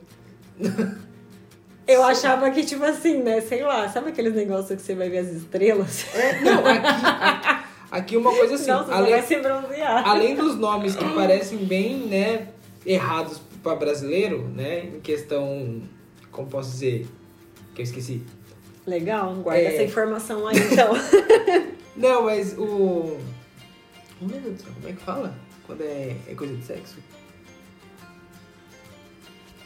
[1.87, 3.39] Eu achava que, tipo assim, né?
[3.39, 6.05] Sei lá, sabe aqueles negócios que você vai ver as estrelas?
[6.13, 7.56] É, não, aqui, aqui
[8.17, 9.13] uma coisa assim, Não, além,
[10.05, 12.47] além dos nomes que parecem bem, né,
[12.85, 15.81] errados para brasileiro, né, em questão,
[16.31, 17.07] como posso dizer,
[17.73, 18.23] que eu esqueci.
[18.85, 19.73] Legal, guarda É.
[19.73, 20.93] essa informação aí, então.
[21.95, 23.17] Não, mas o
[24.19, 25.35] Oh, meu Deus do céu, como é que fala?
[25.65, 26.97] Quando é, é coisa de sexo?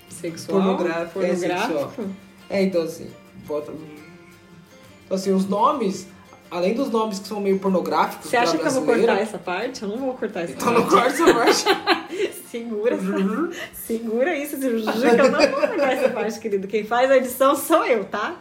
[0.10, 0.62] Sexual?
[0.62, 1.93] Pornográfico, é sexual.
[2.49, 3.10] É, então assim,
[3.45, 3.71] bota.
[5.05, 6.07] Então assim, os nomes,
[6.52, 8.30] além dos nomes que são meio pornográficos.
[8.30, 9.82] Você acha que eu vou cortar essa parte?
[9.82, 11.18] Eu não vou cortar essa Então não parte.
[11.18, 12.12] corta essa parte.
[12.52, 12.98] Segura,
[13.74, 14.74] segura isso, que eu
[15.32, 16.68] não vou cortar essa parte, querido.
[16.68, 18.36] Quem faz a edição sou eu, tá?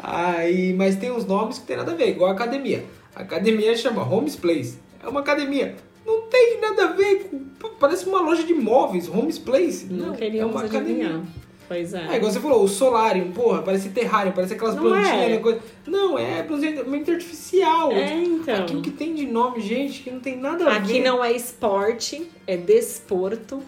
[0.00, 2.84] Aí, mas tem uns nomes que tem nada a ver, igual a academia.
[3.14, 4.78] A academia chama Homes Place.
[5.00, 5.76] É uma academia.
[6.04, 7.38] Não tem nada a ver com.
[7.78, 9.86] Parece uma loja de móveis, Homes Place.
[9.88, 11.20] Não, é queríamos uma adivinhar.
[11.70, 12.04] Pois é.
[12.08, 15.28] É, igual você falou, o Solarium, porra, parece terrário, parece aquelas Não plantinhas, é.
[15.28, 15.60] né, coisa.
[15.86, 17.92] Não, é planejamento artificial.
[17.92, 18.56] É, então.
[18.64, 20.76] Aqui o que tem de nome, gente, que não tem nada a ver.
[20.78, 23.62] Aqui não é esporte, é desporto.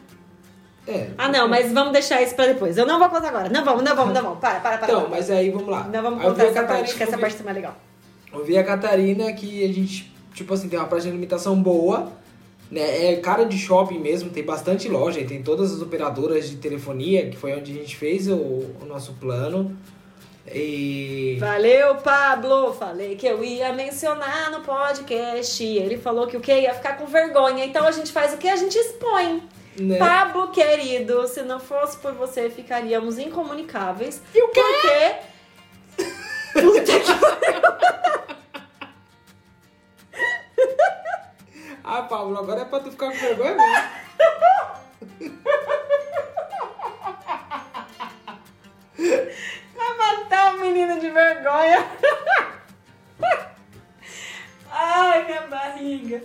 [0.85, 1.11] É.
[1.17, 2.77] Ah, não, mas vamos deixar isso pra depois.
[2.77, 3.49] Eu não vou contar agora.
[3.49, 4.39] Não vamos, não vamos, não vamos.
[4.41, 4.89] Para, para, para.
[4.89, 5.11] Então, para.
[5.11, 5.85] mas aí vamos lá.
[5.85, 7.77] Não vamos Aí contar essa Catarina- parte, que essa parte tá mais legal.
[8.33, 12.11] Eu vi a Catarina que a gente, tipo assim, tem uma praça de alimentação boa,
[12.73, 13.13] né?
[13.13, 17.37] É cara de shopping mesmo, tem bastante loja, tem todas as operadoras de telefonia, que
[17.37, 19.77] foi onde a gente fez o, o nosso plano.
[20.51, 21.37] E.
[21.39, 22.73] Valeu, Pablo!
[22.73, 25.63] Falei que eu ia mencionar no podcast.
[25.63, 26.61] Ele falou que o que?
[26.61, 27.63] Ia ficar com vergonha.
[27.67, 28.49] Então a gente faz o que?
[28.49, 29.43] A gente expõe.
[29.79, 29.99] Né?
[29.99, 34.23] Pablo, querido, se não fosse por você, ficaríamos incomunicáveis.
[34.35, 34.63] E o quê?
[34.63, 36.11] Porque.
[36.61, 38.42] Puta que
[41.85, 43.73] Ah, Pablo, agora é pra tu ficar com vergonha mesmo.
[49.75, 51.87] Vai matar o menino de vergonha.
[54.71, 56.23] Ai, minha barriga.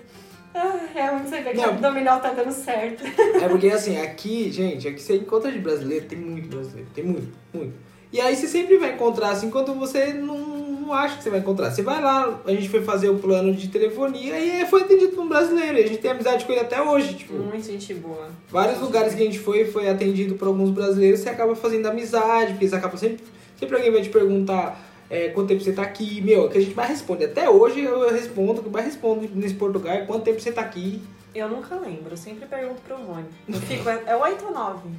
[0.95, 3.03] É onde você vê que o abdominal tá dando certo.
[3.41, 7.37] É porque assim, aqui, gente, aqui você encontra de brasileiro, tem muito brasileiro, tem muito,
[7.53, 7.77] muito.
[8.11, 11.39] E aí você sempre vai encontrar, assim, quando você não, não acha que você vai
[11.39, 11.71] encontrar.
[11.71, 15.23] Você vai lá, a gente foi fazer o plano de telefonia e foi atendido por
[15.23, 15.77] um brasileiro.
[15.77, 17.33] E a gente tem amizade com ele até hoje, tipo.
[17.33, 18.29] Muito gente boa.
[18.49, 22.53] Vários lugares que a gente foi foi atendido por alguns brasileiros, você acaba fazendo amizade,
[22.53, 23.25] porque você acaba sempre.
[23.59, 26.21] Sempre alguém vai te perguntar é, quanto tempo você tá aqui.
[26.21, 27.25] Meu, é que a gente mais responde.
[27.25, 31.01] Até hoje eu respondo, que mais respondo nesse Portugal é quanto tempo você tá aqui.
[31.33, 33.27] Eu nunca lembro, eu sempre pergunto pro Rony.
[33.47, 34.89] Eu fico, é, é 8 ou 9?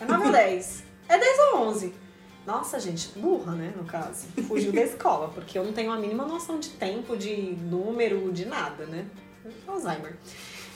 [0.00, 0.84] É 9 ou 10?
[1.08, 1.92] É 10 ou 11?
[2.46, 4.26] Nossa, gente, burra, né, no caso.
[4.48, 8.44] Fugiu da escola, porque eu não tenho a mínima noção de tempo, de número, de
[8.44, 9.06] nada, né?
[9.66, 10.16] Alzheimer.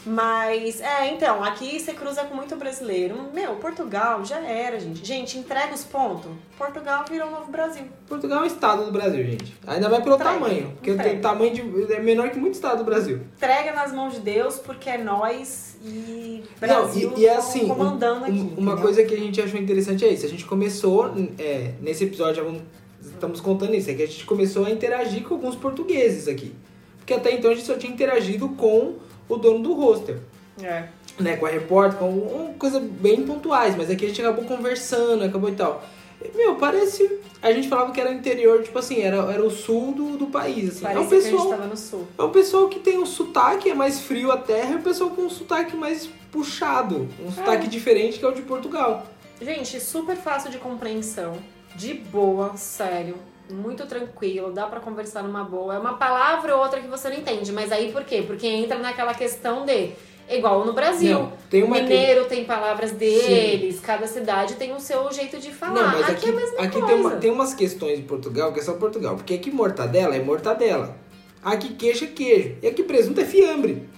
[0.07, 3.17] Mas, é, então, aqui você cruza com muito brasileiro.
[3.35, 5.05] Meu, Portugal já era, gente.
[5.05, 6.31] Gente, entrega os pontos.
[6.57, 7.83] Portugal virou o novo Brasil.
[8.09, 9.53] Portugal é um estado do Brasil, gente.
[9.67, 10.71] Ainda mais pelo Entrega, tamanho.
[10.77, 11.93] Porque tem tamanho de.
[11.93, 13.21] É menor que muito estado do Brasil.
[13.37, 17.67] Entrega nas mãos de Deus, porque é nós e Não, Brasil e, e é assim,
[17.67, 18.33] comandando um- aqui.
[18.33, 18.77] um- uma entendeu?
[18.79, 20.25] coisa que a gente achou interessante é isso.
[20.25, 22.63] A gente começou, é, nesse episódio, vamos-
[23.03, 26.55] estamos contando isso, é que a gente começou a interagir com alguns portugueses aqui.
[26.99, 28.95] Porque até então a gente só tinha interagido com
[29.29, 30.17] o dono do hostel.
[30.63, 30.89] É.
[31.21, 35.23] né, com a repórter, com uma coisa bem pontuais, mas aqui a gente acabou conversando,
[35.23, 35.85] acabou e tal.
[36.23, 37.21] E, Meu, parece.
[37.43, 40.27] A gente falava que era o interior, tipo assim, era, era o sul do, do
[40.29, 40.83] país, assim.
[40.83, 41.51] Parecia é um que a gente pessoal.
[41.51, 42.07] tava no sul.
[42.19, 45.11] É um pessoal que tem um sotaque, é mais frio a terra, e um pessoal
[45.11, 47.09] com um sotaque mais puxado.
[47.25, 49.07] Um sotaque diferente que é o de Portugal.
[49.41, 51.37] Gente, super fácil de compreensão.
[51.75, 53.17] De boa, sério.
[53.49, 55.75] Muito tranquilo, dá pra conversar numa boa.
[55.75, 58.25] É uma palavra ou outra que você não entende, mas aí por quê?
[58.27, 59.91] Porque entra naquela questão de.
[60.29, 61.17] Igual no Brasil.
[61.21, 65.75] Não, tem uma Mineiro tem palavras deles, cada cidade tem o seu jeito de falar.
[65.75, 66.87] Não, mas aqui, aqui, é a mesma aqui coisa.
[66.89, 69.15] tem, uma- tem umas questões de Portugal que é só Portugal.
[69.15, 70.97] Porque aqui mortadela é mortadela.
[71.45, 72.57] Aqui queijo é queijo.
[72.61, 73.89] E aqui presunto é fiambre.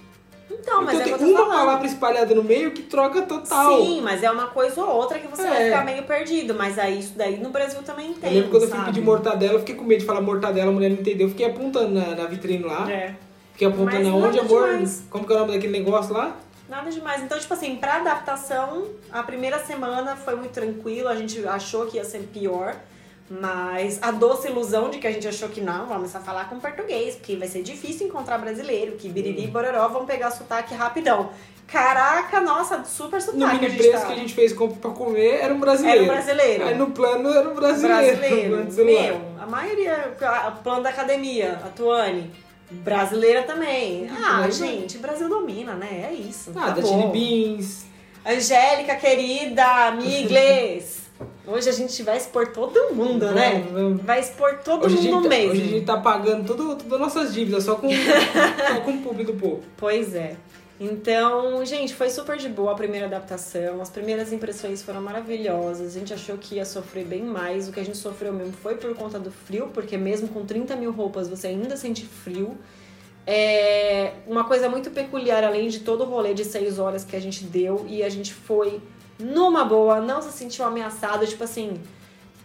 [0.61, 1.57] Então, mas então é tem uma falando.
[1.57, 3.77] palavra espalhada no meio que troca total.
[3.81, 5.65] Sim, mas é uma coisa ou outra que você vai É.
[5.71, 6.53] ficar meio perdido.
[6.53, 8.29] Mas aí isso daí no Brasil também tem.
[8.29, 8.89] Eu lembro quando eu fui sabe?
[8.91, 11.27] pedir mortadela, eu fiquei com medo de falar mortadela, a mulher não entendeu.
[11.27, 12.89] Eu fiquei apontando na, na vitrine lá.
[12.91, 13.15] É.
[13.53, 14.67] Fiquei apontando Mas aonde, nada amor?
[14.69, 15.03] demais.
[15.09, 16.35] Como que é o nome daquele negócio lá?
[16.69, 17.23] Nada demais.
[17.23, 21.97] Então, tipo assim, pra adaptação, a primeira semana foi muito tranquilo, a gente achou que
[21.97, 22.75] ia ser pior.
[23.29, 26.59] Mas a doce ilusão de que a gente achou que não, vamos só falar com
[26.59, 31.29] português, porque vai ser difícil encontrar brasileiro, que biriri e bororó vão pegar sotaque rapidão.
[31.67, 34.07] Caraca, nossa, super No sotaque a mini gente preço tá.
[34.07, 35.97] que a gente fez com- pra comer, era um brasileiro.
[36.05, 36.65] Era um brasileiro.
[36.65, 38.17] Aí no plano era um brasileiro.
[38.17, 38.55] brasileiro.
[38.65, 39.01] no celular.
[39.03, 42.31] Meu, a maioria, a plano da academia, a Tuane,
[42.71, 44.09] brasileira também.
[44.09, 46.09] Ah, Mas- gente, Brasil domina, né?
[46.09, 46.51] É isso.
[46.55, 46.89] Ah, da acabou.
[46.91, 47.85] Chili Beans.
[48.25, 50.98] Angélica, querida, amigles.
[51.51, 53.51] Hoje a gente vai expor todo mundo, né?
[53.65, 54.01] Vamos, vamos.
[54.03, 55.51] Vai expor todo Hoje mundo tá- mesmo.
[55.51, 59.01] hoje a gente tá pagando tudo, todas as nossas dívidas, só com, só com o
[59.01, 59.63] público do povo.
[59.77, 60.35] Pois é.
[60.79, 63.81] Então, gente, foi super de boa a primeira adaptação.
[63.81, 65.93] As primeiras impressões foram maravilhosas.
[65.93, 67.67] A gente achou que ia sofrer bem mais.
[67.67, 70.75] O que a gente sofreu mesmo foi por conta do frio, porque mesmo com 30
[70.77, 72.57] mil roupas você ainda sente frio.
[73.27, 77.19] É uma coisa muito peculiar, além de todo o rolê de seis horas que a
[77.19, 78.79] gente deu e a gente foi
[79.19, 81.73] numa boa, não se sentiu ameaçado, tipo assim,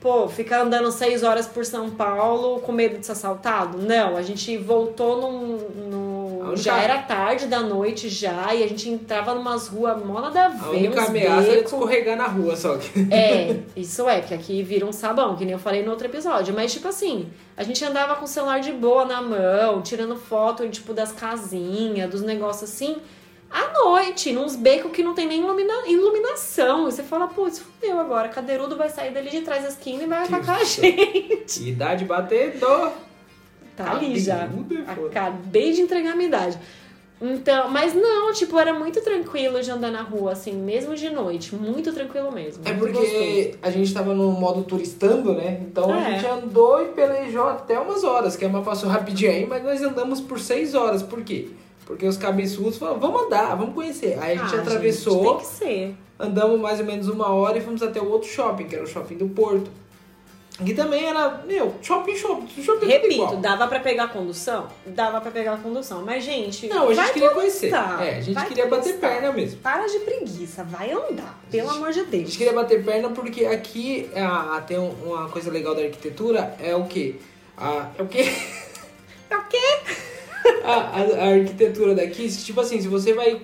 [0.00, 3.78] pô, ficar andando seis horas por São Paulo com medo de ser assaltado?
[3.78, 5.56] Não, a gente voltou num.
[5.90, 10.30] num única- Já era tarde da noite já, e a gente entrava numas ruas mona
[10.30, 11.72] da A ver, única ameaça becos.
[11.72, 13.08] escorregar na rua, só que.
[13.10, 16.52] É, isso é, que aqui vira um sabão, que nem eu falei no outro episódio.
[16.54, 20.68] Mas, tipo assim, a gente andava com o celular de boa na mão, tirando foto,
[20.68, 22.96] tipo, das casinhas, dos negócios assim,
[23.54, 26.88] à noite, nos becos que não tem nem ilumina- iluminação.
[26.88, 30.06] E você fala, putz, fudeu agora, cadeirudo vai sair dali de trás da esquina e
[30.06, 31.68] vai atacar a gente.
[31.68, 32.90] Idade batedor.
[33.76, 34.48] Tá ali já.
[34.48, 35.06] É.
[35.06, 36.58] Acabei de entregar a minha idade.
[37.22, 41.54] Então, mas não, tipo, era muito tranquilo de andar na rua, assim, mesmo de noite.
[41.54, 42.62] Muito tranquilo mesmo.
[42.66, 43.12] É muito gostoso.
[43.16, 45.60] porque a gente tava no modo turistando, né?
[45.62, 46.18] Então a É.
[46.18, 49.80] gente andou e pelejou até umas horas, que a Emma passou rapidinho aí, mas nós
[49.80, 51.02] andamos por seis horas.
[51.02, 51.48] Por quê?
[51.86, 54.18] Porque os cabeçudos falaram, vamos andar, vamos conhecer.
[54.20, 55.94] Aí a gente Ah, atravessou, tem que ser.
[56.18, 58.86] andamos mais ou menos uma hora e fomos até o outro shopping, que era o
[58.86, 59.70] shopping do Porto.
[60.64, 64.68] Que também era, meu, shopping, shopping, shopping Repito, dava pra pegar a condução?
[64.86, 66.04] Dava pra pegar a condução.
[66.04, 66.68] Mas, gente.
[66.68, 67.72] Não, a gente queria conhecer.
[67.74, 69.58] É, a gente vai queria bater perna mesmo.
[69.58, 72.22] Para de preguiça, vai andar, pelo gente- amor de A Deus.
[72.26, 76.74] gente queria bater perna porque aqui ah, tem um- uma coisa legal da arquitetura, é
[76.76, 77.16] o quê?
[77.58, 78.32] Ah, é o quê?
[79.28, 79.58] É o quê?
[80.64, 83.40] a, a- a arquitetura daqui, tipo assim, se você vai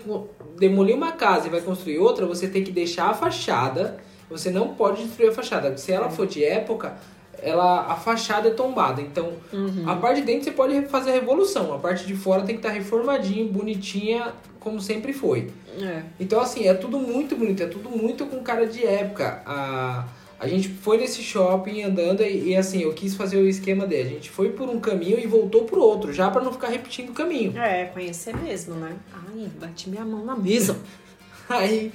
[0.58, 4.74] demolir uma casa e vai construir outra, você tem que deixar a fachada, você não
[4.74, 5.76] pode destruir a fachada.
[5.76, 6.96] Se ela for de época,
[7.42, 9.00] ela, a fachada é tombada.
[9.00, 9.84] Então, Uhum.
[9.88, 12.60] a parte de dentro você pode fazer a revolução, a parte de fora tem que
[12.60, 15.50] estar reformadinha, bonitinha, como sempre foi.
[15.80, 16.02] É.
[16.20, 19.42] Então, assim, é tudo muito bonito, é tudo muito com cara de época.
[19.46, 20.04] A,
[20.40, 24.08] a gente foi nesse shopping andando e, e, assim, eu quis fazer o esquema dele.
[24.08, 27.10] A gente foi por um caminho e voltou por outro, já pra não ficar repetindo
[27.10, 27.56] o caminho.
[27.58, 28.96] É, conhecer mesmo, né?
[29.12, 30.78] Ai, bati minha mão na mesa.
[31.50, 31.92] Aí,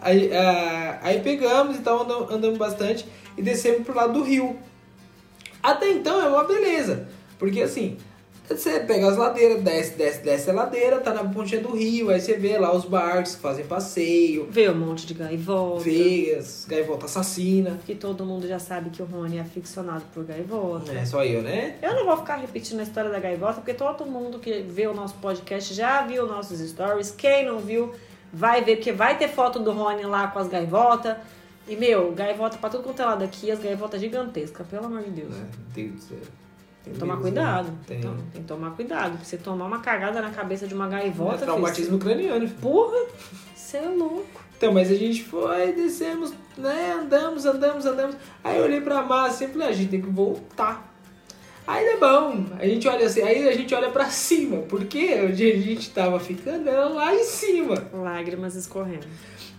[0.00, 3.04] aí, ah, aí pegamos e tal, andamos, andamos bastante
[3.36, 4.56] e descemos pro lado do rio.
[5.60, 7.96] Até então é uma beleza, porque assim,
[8.46, 12.20] você pega as ladeiras, desce, desce, desce a ladeira, tá na pontinha do rio, aí
[12.20, 15.82] você vê lá os barcos que fazem passeio, Vê um monte de gaivota.
[15.82, 17.78] vê as gaivotas assassina.
[17.86, 20.92] Que todo mundo já sabe que o Rony é aficionado por gaivota.
[20.92, 21.76] É só eu, né?
[21.82, 24.92] Eu não vou ficar repetindo a história da gaivota, porque todo mundo que vê o
[24.94, 27.10] nosso podcast já viu nossos stories.
[27.10, 27.92] Quem não viu,
[28.32, 31.16] vai ver, porque vai ter foto do Rony lá com as gaivotas.
[31.66, 35.10] E, meu, gaivota pra tudo quanto é lado aqui, as gaivotas gigantescas, pelo amor de
[35.10, 35.34] Deus.
[35.34, 36.18] Meu Deus do céu.
[36.84, 37.68] Tem que tomar cuidado.
[37.68, 37.74] né?
[37.86, 37.98] Tem.
[37.98, 39.16] Então, tem que tomar cuidado.
[39.16, 41.38] Pra você tomar uma cagada na cabeça de uma É gaivota.
[41.38, 42.46] traumatismo craniano.
[42.46, 42.60] filho.
[42.60, 43.06] Porra,
[43.54, 44.42] você é louco.
[44.56, 46.92] Então, mas a gente foi, descemos, né?
[47.00, 48.16] Andamos, andamos, andamos.
[48.42, 50.92] Aí eu olhei pra massa e falei, "Ah, a gente tem que voltar.
[51.66, 52.44] Aí é bom.
[52.58, 56.20] A gente olha assim, aí a gente olha pra cima, porque onde a gente tava
[56.20, 57.82] ficando era lá em cima.
[57.92, 59.06] Lágrimas escorrendo.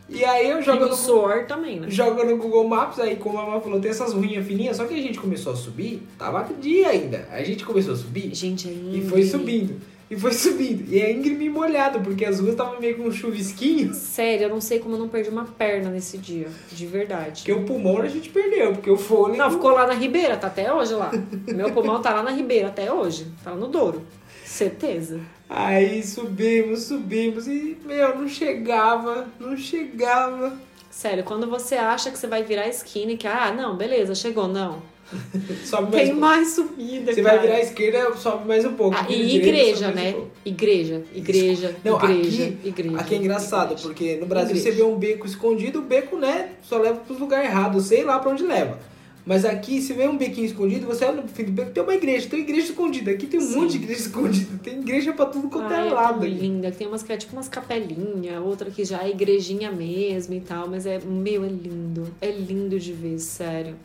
[0.07, 1.89] E aí eu jogo no, suor também, né?
[1.89, 4.93] jogo no Google Maps, aí como a mamãe falou, tem essas ruinhas fininhas, só que
[4.93, 7.27] a gente começou a subir, tava dia ainda.
[7.31, 9.81] A gente começou a subir Gente, é e foi subindo.
[10.09, 10.87] E foi subindo.
[10.87, 13.93] E é íngreme e molhado, porque as ruas estavam meio com um chuvisquinho.
[13.93, 16.47] Sério, eu não sei como eu não perdi uma perna nesse dia.
[16.71, 17.41] De verdade.
[17.41, 19.37] Porque o pulmão a gente perdeu, porque o fôlego.
[19.37, 21.11] Não, ficou lá na Ribeira, tá até hoje lá.
[21.47, 23.27] Meu pulmão tá lá na Ribeira até hoje.
[23.43, 24.03] Tá no Douro.
[24.43, 25.19] Certeza.
[25.49, 30.55] Aí subimos, subimos e, meu, não chegava, não chegava.
[30.89, 34.15] Sério, quando você acha que você vai virar a esquina e que, ah, não, beleza,
[34.15, 34.81] chegou, não.
[35.63, 37.37] Sobe mais Tem um mais subida, Você cara.
[37.37, 38.95] vai virar à esquerda, sobe mais um pouco.
[38.99, 40.15] Ah, e igreja, né?
[40.17, 40.25] um.
[40.43, 42.97] Igreja, igreja, Não, igreja, aqui, igreja.
[42.99, 43.83] aqui é engraçado, igreja.
[43.87, 44.71] porque no Brasil Igreja.
[44.71, 48.17] você vê um beco escondido, o beco, né, só leva pros lugares errados, sei lá
[48.19, 48.79] pra onde leva.
[49.27, 51.95] Mas aqui, se vê um bequinho escondido, você olha no fim do beco, tem uma
[51.95, 53.09] igreja, tem igreja escondida.
[53.09, 53.55] Aqui tem um Sim.
[53.61, 56.23] monte de igreja escondida, tem igreja pra tudo quanto é é lado.
[56.23, 56.29] aqui.
[56.33, 56.71] linda.
[56.71, 60.67] Tem umas que é tipo umas capelinhas, outra que já é igrejinha mesmo e tal,
[60.67, 62.07] mas é, meu, é lindo.
[62.21, 63.75] É lindo de ver, sério.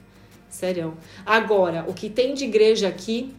[0.50, 0.94] Sério.
[1.24, 3.32] Agora, o que tem de igreja aqui,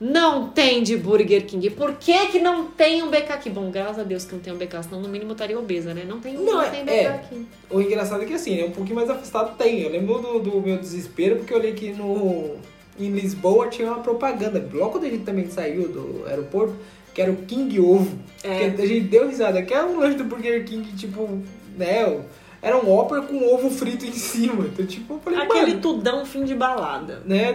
[0.00, 1.68] não tem de Burger King.
[1.70, 3.50] Por que que não tem um BK aqui?
[3.50, 5.92] Bom, graças a Deus que não tem um BK, senão no mínimo eu estaria obesa,
[5.92, 6.04] né?
[6.08, 7.06] Não tem, Não, não, é- tem BK é.
[7.08, 7.46] aqui.
[7.68, 9.80] O engraçado é que assim, é um pouquinho mais afastado tem.
[9.82, 12.56] Eu lembro do, do meu desespero, porque eu olhei que no,
[12.98, 14.66] em Lisboa tinha uma propaganda.
[14.72, 16.74] Logo quando a gente também saiu do aeroporto,
[17.12, 18.18] que era o King Ovo.
[18.42, 18.70] É.
[18.70, 21.28] Que a gente deu risada, que é um lanche do Burger King, tipo,
[21.76, 22.20] né?
[22.62, 24.66] Era um Whopper com ovo frito em cima.
[24.66, 27.22] Então, tipo, eu falei, Aquele mano, tudão fim de balada.
[27.24, 27.54] né?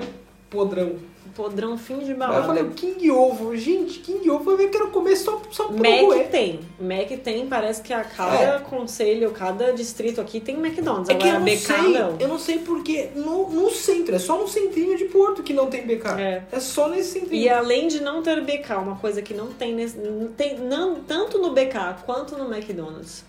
[0.49, 0.93] Podrão.
[1.35, 2.43] podrão fim de Aí eu balada.
[2.45, 6.61] falei, King Ovo, gente, King Ovo, eu quero comer só, só pelo Mac tem.
[6.79, 8.59] Mac tem, parece que a cada É.
[8.59, 11.09] conselho, cada distrito aqui tem McDonald's.
[11.09, 12.15] É que eu Agora, não BK sei, não.
[12.19, 15.67] eu não sei porque no, no centro, é só no centrinho de Porto que não
[15.67, 16.07] tem BK.
[16.17, 16.43] É.
[16.51, 17.43] É só nesse centrinho.
[17.43, 20.95] E além de não ter BK, uma coisa que não tem, nesse, não tem não,
[21.01, 23.25] tanto no BK quanto no McDonald's,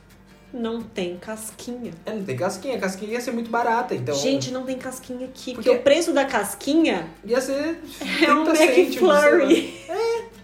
[0.56, 1.92] não tem casquinha.
[2.04, 4.14] É, não tem casquinha, a casquinha ia ser muito barata, então...
[4.14, 7.78] Gente, não tem casquinha aqui, porque, Porque- o preço da casquinha Ia ser
[8.26, 9.26] é um 30 cêntimos, sei lá.
[9.30, 9.80] McFlurry.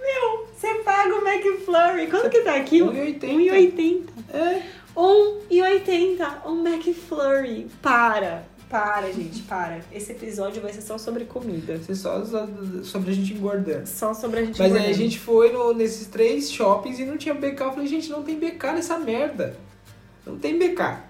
[0.00, 2.06] Meu, você paga o McFlurry.
[2.08, 2.80] Quanto que tá aqui?
[2.80, 3.20] 1,80.
[3.20, 4.02] 1,80.
[4.34, 4.62] É.
[4.96, 6.46] 1,80.
[6.46, 7.68] Um McFlurry.
[7.80, 8.44] Para.
[8.72, 9.80] Para, gente, para.
[9.92, 11.78] Esse episódio vai ser só sobre comida.
[11.78, 12.24] Ser só
[12.82, 13.86] sobre a gente engordando.
[13.86, 14.94] Só sobre a gente Mas aí a engordando.
[14.98, 17.60] gente foi no- nesses três shoppings e não tinha BK.
[17.64, 19.56] Eu falei, gente, não tem BK nessa merda.
[20.26, 21.00] Não tem BK.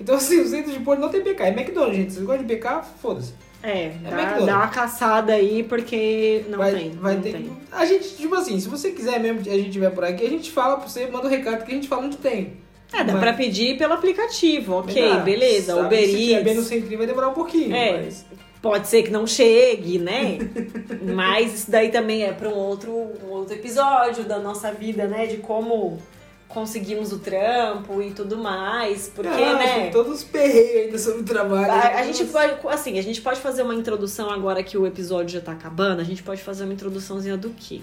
[0.00, 1.42] Então, assim, o centro de Porto não tem BK.
[1.42, 2.12] É McDonald's, gente.
[2.12, 2.82] Vocês gostam de BK?
[3.02, 3.34] Foda-se.
[3.62, 4.46] É, dá, McDonald's.
[4.46, 6.90] dá uma caçada aí, porque não vai, tem.
[6.92, 7.50] vai não ter tem.
[7.72, 10.30] A gente, tipo assim, se você quiser mesmo que a gente tiver por aqui, a
[10.30, 12.54] gente fala pra você, manda o recado que a gente fala onde tem.
[12.92, 15.16] É, dá Mas- pra pedir pelo aplicativo, ok, Dá.
[15.18, 15.74] beleza.
[15.74, 16.68] Sabe, Uber Se tiver bem no Eats.
[16.68, 17.74] centrinho vai demorar um pouquinho.
[17.74, 18.02] É.
[18.02, 18.26] Mas...
[18.60, 20.38] Pode ser que não chegue, né?
[21.14, 22.90] Mas isso daí também é para um outro,
[23.24, 25.24] um outro episódio da nossa vida, né?
[25.26, 25.98] De como
[26.46, 29.10] conseguimos o trampo e tudo mais.
[29.14, 29.90] Porque, Ah, né?
[29.90, 31.70] todos os perreios ainda sobre o trabalho.
[31.72, 35.30] A, a gente pode, assim, a gente pode fazer uma introdução agora que o episódio
[35.30, 36.00] já tá acabando.
[36.00, 37.80] A gente pode fazer uma introduçãozinha do quê?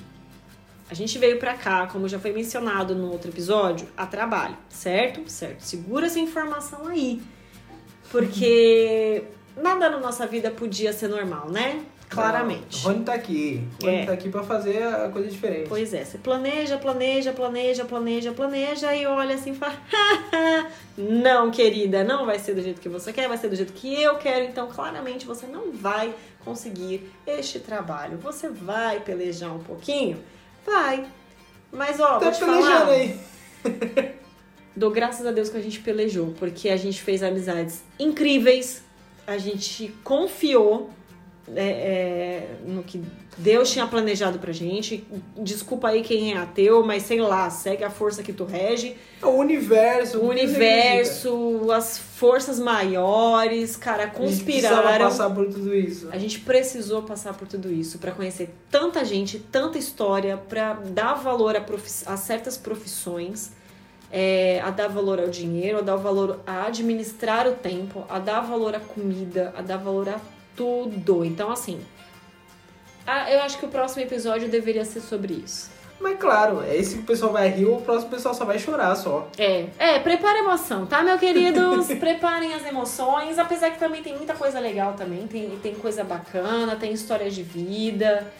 [0.90, 5.30] A gente veio pra cá, como já foi mencionado no outro episódio, a trabalho, certo?
[5.30, 5.62] Certo.
[5.62, 7.22] Segura essa informação aí.
[8.10, 9.24] Porque
[9.62, 11.84] nada na nossa vida podia ser normal, né?
[12.10, 12.86] Claramente.
[12.86, 13.68] Rony tá aqui.
[13.84, 14.06] Rony É.
[14.06, 15.68] tá aqui pra fazer a coisa diferente.
[15.68, 19.76] Pois é, você planeja, planeja, planeja, planeja, planeja e olha assim e fala:
[20.98, 24.02] Não, querida, não vai ser do jeito que você quer, vai ser do jeito que
[24.02, 24.46] eu quero.
[24.46, 26.14] Então, claramente, você não vai
[26.46, 28.18] conseguir este trabalho.
[28.20, 30.24] Você vai pelejar um pouquinho?
[30.68, 31.07] Vai.
[31.72, 33.20] Mas, ó, tá vou te pelejando falar, aí.
[34.76, 38.84] dou graças a Deus que a gente pelejou, porque a gente fez amizades incríveis,
[39.26, 40.89] a gente confiou
[41.55, 43.01] é, é, no que
[43.38, 45.06] Deus tinha planejado pra gente.
[45.38, 48.96] Desculpa aí quem é ateu, mas sei lá, segue a força que tu rege.
[49.22, 50.20] O universo.
[50.20, 50.48] O acredita.
[50.54, 55.06] universo, as forças maiores, cara, A gente precisava conspiraram.
[55.06, 56.10] passar por tudo isso.
[56.12, 61.14] A gente precisou passar por tudo isso pra conhecer tanta gente, tanta história, pra dar
[61.14, 61.64] valor a,
[62.12, 63.52] a certas profissões,
[64.12, 68.42] é, a dar valor ao dinheiro, a dar valor a administrar o tempo, a dar
[68.42, 70.20] valor à comida, a dar valor a
[70.56, 71.24] tudo.
[71.24, 71.80] Então, assim,
[73.08, 75.72] a- eu acho que o próximo episódio deveria ser sobre isso.
[75.99, 78.93] Mas claro, é esse que o pessoal vai rir, o próximo pessoal só vai chorar
[78.95, 79.28] só.
[79.36, 81.88] É, é, prepara a emoção, tá, meu queridos?
[81.97, 86.76] Preparem as emoções, apesar que também tem muita coisa legal também, tem, tem coisa bacana,
[86.76, 88.32] tem histórias de vida.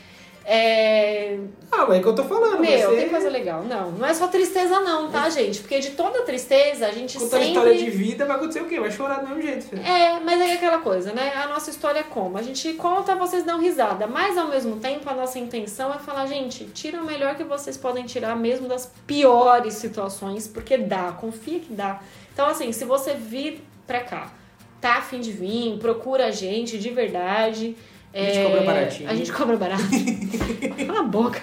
[0.50, 1.38] É,
[1.70, 2.62] Ah, mas é que eu tô falando.
[2.62, 3.64] Meu, ser- tem coisa legal.
[3.64, 5.60] Não, não é só tristeza não, tá, gente?
[5.60, 7.48] Porque de toda tristeza a gente Contando sempre...
[7.50, 8.80] história de vida, vai acontecer o quê?
[8.80, 9.82] Vai chorar do mesmo jeito, filho.
[9.86, 11.34] É, mas é aquela coisa, né?
[11.36, 12.38] A nossa história é como?
[12.38, 16.26] A gente conta, vocês dão risada, mas ao mesmo tempo a nossa intenção é falar,
[16.28, 21.60] gente, tira o melhor que vocês podem tirar mesmo das piores situações, porque dá, confia
[21.60, 22.00] que dá.
[22.34, 24.32] Então, assim, se você vir pra cá,
[24.80, 27.76] tá afim de vir, procura a gente de verdade.
[28.18, 29.10] A gente é, cobra baratinho.
[29.10, 29.84] A gente cobra barato.
[30.88, 31.42] Cala a boca.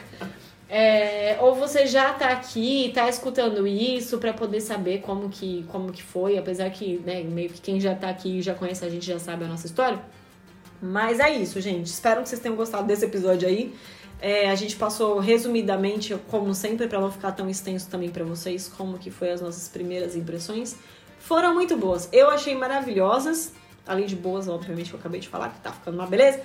[0.68, 5.93] É, ou você já tá aqui, tá escutando isso pra poder saber como que, como
[5.93, 8.89] que foi, apesar que, né, meio que quem já tá aqui e já conhece a
[8.89, 10.01] gente já sabe a nossa história.
[10.83, 11.87] Mas é isso, gente.
[11.87, 13.72] Espero que vocês tenham gostado desse episódio aí.
[14.20, 18.72] É, a gente passou resumidamente, como sempre, pra não ficar tão extenso também pra vocês,
[18.77, 20.77] como que foi as nossas primeiras impressões.
[21.20, 22.09] Foram muito boas.
[22.12, 23.53] Eu achei maravilhosas,
[23.87, 26.41] além de boas, obviamente, que eu acabei de falar, que tá ficando uma beleza.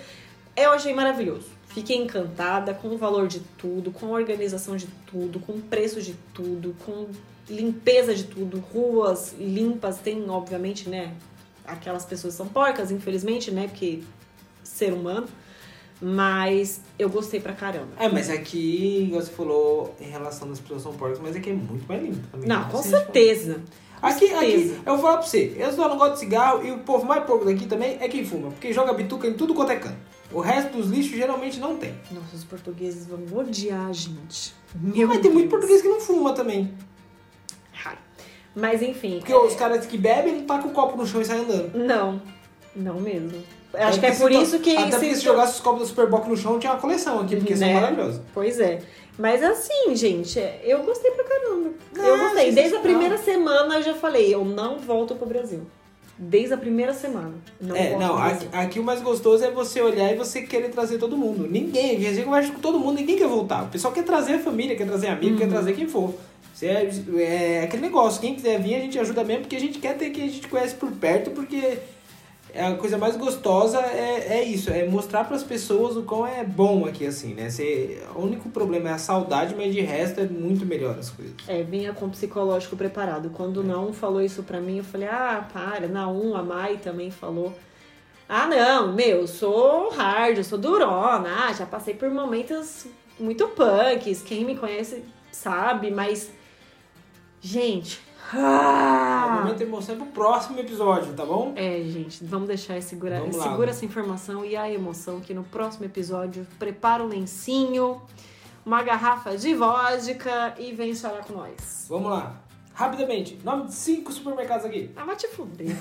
[0.56, 1.48] Eu achei maravilhoso.
[1.68, 6.02] Fiquei encantada com o valor de tudo, com a organização de tudo, com o preço
[6.02, 7.08] de tudo, com
[7.48, 10.00] limpeza de tudo, ruas limpas.
[10.00, 11.14] Tem, obviamente, né?
[11.66, 13.68] Aquelas pessoas são porcas, infelizmente, né?
[13.68, 14.02] Porque
[14.64, 15.28] ser humano.
[16.02, 17.90] Mas eu gostei pra caramba.
[17.98, 21.54] É, mas aqui, igual você falou, em relação das pessoas são porcas, mas aqui é
[21.54, 22.48] muito mais limpo também.
[22.48, 22.68] Não, né?
[22.72, 23.56] com a gente certeza.
[23.56, 23.62] Com
[24.02, 26.80] Aqui, aqui, eu vou falar pra você, eu só não gosto de cigarro e o
[26.80, 29.76] povo mais porco daqui também é quem fuma, porque joga bituca em tudo quanto é
[29.76, 29.98] canto.
[30.32, 31.94] O resto dos lixos geralmente não tem.
[32.12, 34.54] Nossa, os portugueses vão odiar a gente.
[34.76, 35.52] Meu Mas tem muito Deus.
[35.52, 36.72] português que não fuma também.
[37.74, 37.98] Raro.
[38.56, 39.18] Mas enfim.
[39.20, 41.76] Porque é- os caras que bebem não tacam o copo no chão e saem andando.
[41.76, 42.22] Não,
[42.76, 43.44] não mesmo.
[43.74, 44.76] Acho que é por to- isso que.
[44.78, 47.56] Até porque se jogasse os copos do Superboc no chão, tinha uma coleção aqui, porque
[47.56, 47.74] são Né?
[47.76, 48.22] maravilhosos.
[48.34, 48.82] Pois é.
[49.20, 51.70] Mas assim, gente, é, eu gostei pra caramba.
[51.98, 52.46] Ah, eu gostei.
[52.46, 52.82] Desde a sensacional.
[52.84, 55.62] primeira semana eu já falei, eu não volto pro Brasil.
[56.18, 57.34] desde a primeira semana.
[57.62, 60.98] Não é, não, aqui, aqui o mais gostoso é você olhar e você querer trazer
[60.98, 61.48] todo mundo.
[61.50, 63.64] Ninguém, a gente conversa com todo mundo, ninguém quer voltar.
[63.64, 65.38] O pessoal quer trazer a família, quer trazer amigo, Uhum.
[65.38, 66.14] quer trazer quem for.
[66.62, 66.90] É,
[67.22, 70.10] é aquele negócio, quem quiser vir a gente ajuda mesmo, porque a gente quer ter
[70.10, 71.82] quem a gente conhece por perto, porque é
[72.56, 76.44] a coisa mais gostosa é, é isso, é mostrar para as pessoas o quão é
[76.44, 77.50] bom aqui, assim, né?
[77.50, 81.36] Você, o único problema é a saudade, mas de resto é muito melhor as coisas.
[81.48, 83.30] É, vinha com o psicológico preparado.
[83.30, 87.12] Quando o Naum falou isso pra mim, eu falei, ah, para, Naum, a Mai também
[87.12, 87.54] falou.
[88.28, 92.86] Ah, não, meu, eu sou hard, eu sou durona, ah, já passei por momentos
[93.20, 96.32] muito punks, quem me conhece sabe, mas.
[97.42, 98.00] Gente.
[98.34, 99.09] Ah!
[99.40, 101.54] Momento emoção é pro próximo episódio, tá bom?
[101.56, 103.50] É, gente, vamos deixar segura, Vamos lá.
[103.50, 108.02] segura essa informação e a emoção que no próximo episódio prepara um lencinho,
[108.66, 111.86] uma garrafa de vodka e vem chorar com nós.
[111.90, 112.36] Vamos lá.
[112.74, 114.90] Rapidamente, nome de cinco supermercados aqui.
[114.96, 115.68] Ah, vai te fuder.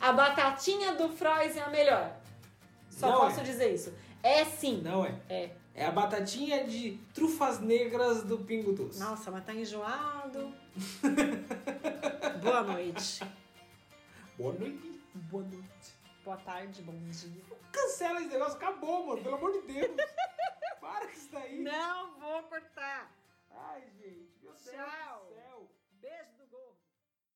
[0.00, 2.10] a batatinha do Frois é a melhor.
[2.90, 3.42] Só Não posso é.
[3.42, 3.92] dizer isso.
[4.22, 4.82] É sim.
[4.84, 5.14] Não é.
[5.28, 5.50] É.
[5.74, 9.00] É a batatinha de trufas negras do Pingo Doce.
[9.00, 10.54] Nossa, mas tá enjoado.
[12.42, 13.20] Boa noite.
[14.36, 15.00] Boa noite.
[15.14, 15.94] Boa noite.
[16.24, 17.42] Boa tarde, bom dia.
[17.72, 19.22] Cancela esse negócio, acabou, mano.
[19.22, 19.96] Pelo amor de Deus.
[20.80, 21.62] Para com isso daí.
[21.62, 23.10] Não vou cortar.
[23.50, 25.41] Ai, gente, meu Deus.